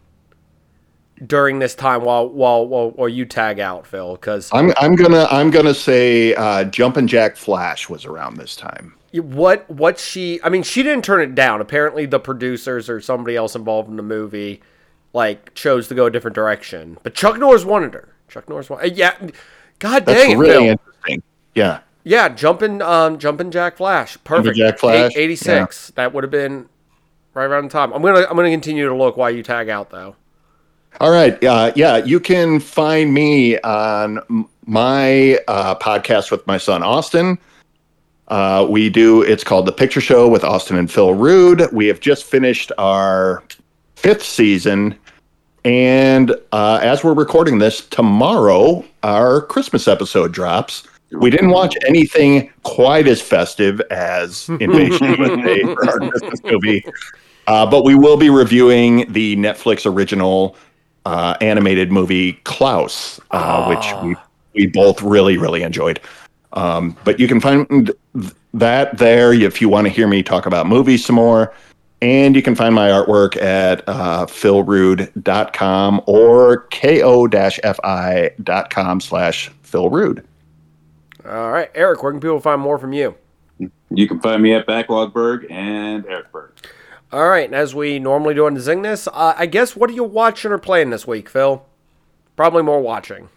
[1.26, 5.28] during this time while while while, while you tag out, Phil, because I'm I'm gonna
[5.32, 8.94] I'm gonna say uh, Jumpin' Jack Flash was around this time.
[9.14, 11.62] what what she I mean she didn't turn it down.
[11.62, 14.62] Apparently the producers or somebody else involved in the movie
[15.14, 16.98] like chose to go a different direction.
[17.04, 18.10] But Chuck Norris wanted her.
[18.30, 19.16] Chuck Norris wanted yeah.
[19.80, 20.64] God That's dang it, really Phil.
[20.72, 21.24] interesting.
[21.54, 21.80] Yeah.
[22.08, 24.18] Yeah, jumping um jumping Jack Flash.
[24.24, 24.58] Perfect.
[24.58, 25.92] Jack Flash, Eight- 86.
[25.96, 26.68] That would have been
[27.36, 27.94] right around the time.
[27.94, 30.16] I'm going to I'm to continue to look while you tag out though.
[31.00, 31.42] All right.
[31.44, 37.38] Uh, yeah, you can find me on my uh, podcast with my son Austin.
[38.30, 39.22] Uh, we do.
[39.22, 41.72] It's called the Picture Show with Austin and Phil Rude.
[41.72, 43.44] We have just finished our
[43.98, 44.98] fifth season,
[45.64, 50.88] and uh, as we're recording this tomorrow, our Christmas episode drops.
[51.12, 56.84] We didn't watch anything quite as festive as Invasion USA for our Christmas movie,
[57.48, 60.56] uh, but we will be reviewing the Netflix original
[61.06, 64.16] uh, animated movie Klaus, uh, which we
[64.54, 66.00] we both really really enjoyed.
[66.54, 67.92] Um, but you can find
[68.54, 71.54] that there if you want to hear me talk about movies some more.
[72.02, 77.42] And you can find my artwork at uh, philrude.com or ko-fi.com
[79.02, 80.26] slash philrude.
[81.28, 83.16] All right, Eric, where can people find more from you?
[83.90, 86.52] You can find me at Backlogberg and Eric Berg.
[87.16, 89.94] All right, and as we normally do on Zing this, uh, I guess what are
[89.94, 91.66] you watching or playing this week, Phil?
[92.36, 93.30] Probably more watching.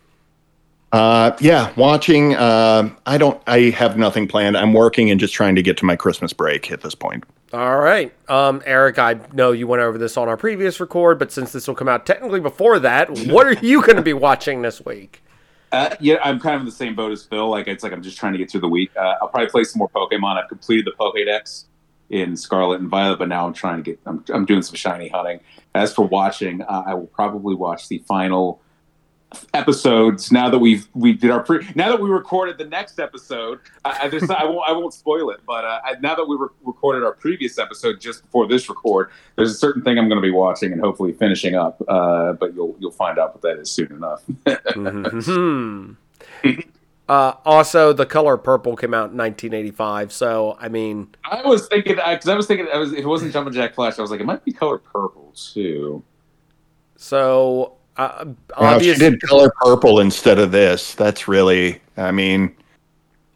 [0.91, 2.35] Uh, yeah, watching.
[2.35, 3.41] Uh, I don't.
[3.47, 4.57] I have nothing planned.
[4.57, 7.23] I'm working and just trying to get to my Christmas break at this point.
[7.53, 11.31] All right, um, Eric, I know you went over this on our previous record, but
[11.31, 14.63] since this will come out technically before that, what are you going to be watching
[14.63, 15.23] this week?
[15.71, 17.49] Uh, yeah, I'm kind of in the same boat as Phil.
[17.49, 18.91] Like it's like I'm just trying to get through the week.
[18.97, 20.43] Uh, I'll probably play some more Pokemon.
[20.43, 21.67] I've completed the Pokédex
[22.11, 24.01] in Scarlet and Violet, but now I'm trying to get.
[24.07, 25.41] I'm, I'm doing some shiny hunting.
[25.75, 28.61] As for watching, uh, I will probably watch the final
[29.53, 33.59] episodes now that we've we did our pre now that we recorded the next episode
[33.85, 36.49] I, I just I won't I won't spoil it but uh, now that we re-
[36.63, 40.27] recorded our previous episode just before this record there's a certain thing I'm going to
[40.27, 43.71] be watching and hopefully finishing up uh, but you'll you'll find out what that is
[43.71, 44.23] soon enough
[44.75, 45.93] Hmm.
[47.09, 51.97] uh, also, The Color Purple came out in 1985, so I mean, I was thinking
[51.97, 54.21] because I was thinking I was if it wasn't Jumpin' Jack Flash I was like
[54.21, 56.03] it might be color purple too
[56.99, 58.27] so uh,
[58.61, 60.95] Wow, she did color purple instead of this.
[60.95, 61.81] That's really.
[61.97, 62.55] I mean,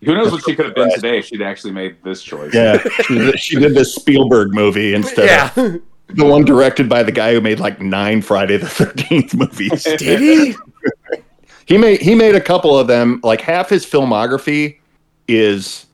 [0.02, 2.78] who knows what she could have been today if she'd actually made this choice yeah,
[3.02, 7.12] she, did- she did this Spielberg movie instead yeah, of the one directed by the
[7.12, 9.84] guy who made like nine Friday the Thirteenth movies.
[9.84, 10.54] did he?
[11.66, 13.20] He made he made a couple of them.
[13.22, 14.78] Like half his filmography
[15.28, 15.86] is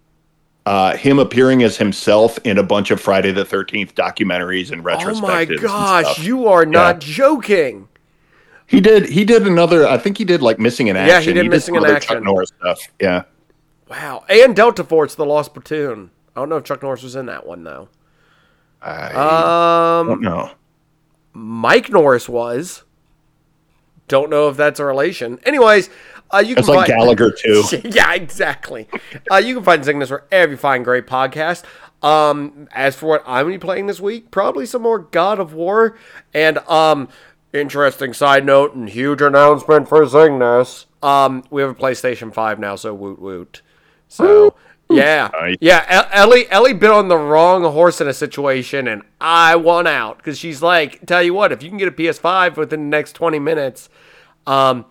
[0.67, 5.19] uh, him appearing as himself in a bunch of Friday the Thirteenth documentaries and retrospectives.
[5.19, 5.45] Oh my
[6.03, 7.89] gosh, you are not joking.
[8.67, 9.07] He did.
[9.09, 9.87] He did another.
[9.87, 11.09] I think he did like missing in Action.
[11.15, 12.17] Yeah, he did Missing some in Action.
[12.17, 12.81] Chuck Norris stuff.
[13.01, 13.23] Yeah.
[13.89, 16.11] Wow, and Delta Force, The Lost Platoon.
[16.37, 17.89] I don't know if Chuck Norris was in that one though.
[18.83, 20.51] I Um, don't know.
[21.33, 22.83] Mike Norris was.
[24.09, 25.39] Don't know if that's a relation.
[25.45, 25.91] Anyways,
[26.31, 27.63] uh, you It's can like find- Gallagher too.
[27.85, 28.89] yeah, exactly.
[29.31, 31.63] Uh, you can find Cygnus wherever you find great podcasts.
[32.03, 35.53] Um, as for what I'm gonna be playing this week, probably some more God of
[35.55, 35.97] War.
[36.33, 37.09] And um,
[37.53, 40.87] interesting side note and huge announcement for Cygnus.
[41.03, 43.63] Um, we have a PlayStation 5 now, so woot woot.
[44.09, 44.55] So
[44.99, 45.57] yeah, Nice.
[45.61, 46.09] yeah.
[46.13, 50.39] Ellie Ellie bit on the wrong horse in a situation, and I won out because
[50.39, 53.39] she's like, tell you what, if you can get a PS5 within the next 20
[53.39, 53.89] minutes,
[54.47, 54.85] um,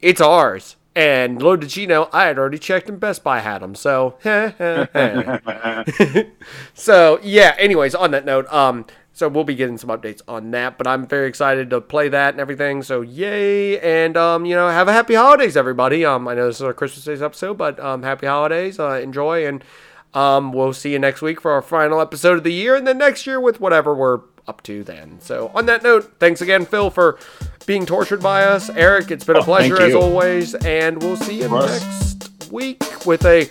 [0.00, 0.76] it's ours.
[0.94, 3.74] And little did she know, I had already checked and Best Buy had them.
[3.74, 4.16] So,
[6.74, 7.54] so yeah.
[7.58, 8.86] Anyways, on that note, um,
[9.16, 10.76] so we'll be getting some updates on that.
[10.76, 12.82] But I'm very excited to play that and everything.
[12.82, 13.80] So yay!
[13.80, 16.04] And um, you know, have a happy holidays, everybody.
[16.04, 18.78] Um, I know this is our Christmas Days episode, but um, happy holidays.
[18.78, 19.64] Uh, enjoy, and
[20.12, 22.98] um, we'll see you next week for our final episode of the year, and then
[22.98, 25.18] next year with whatever we're up to then.
[25.20, 27.18] So on that note, thanks again, Phil, for
[27.64, 28.68] being tortured by us.
[28.70, 31.82] Eric, it's been a Oh, thank pleasure as always, and we'll see you course.
[31.82, 33.50] next week with a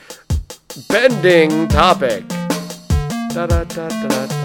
[0.89, 2.23] bending topic.
[3.33, 4.44] Da da da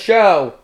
[0.00, 0.54] show.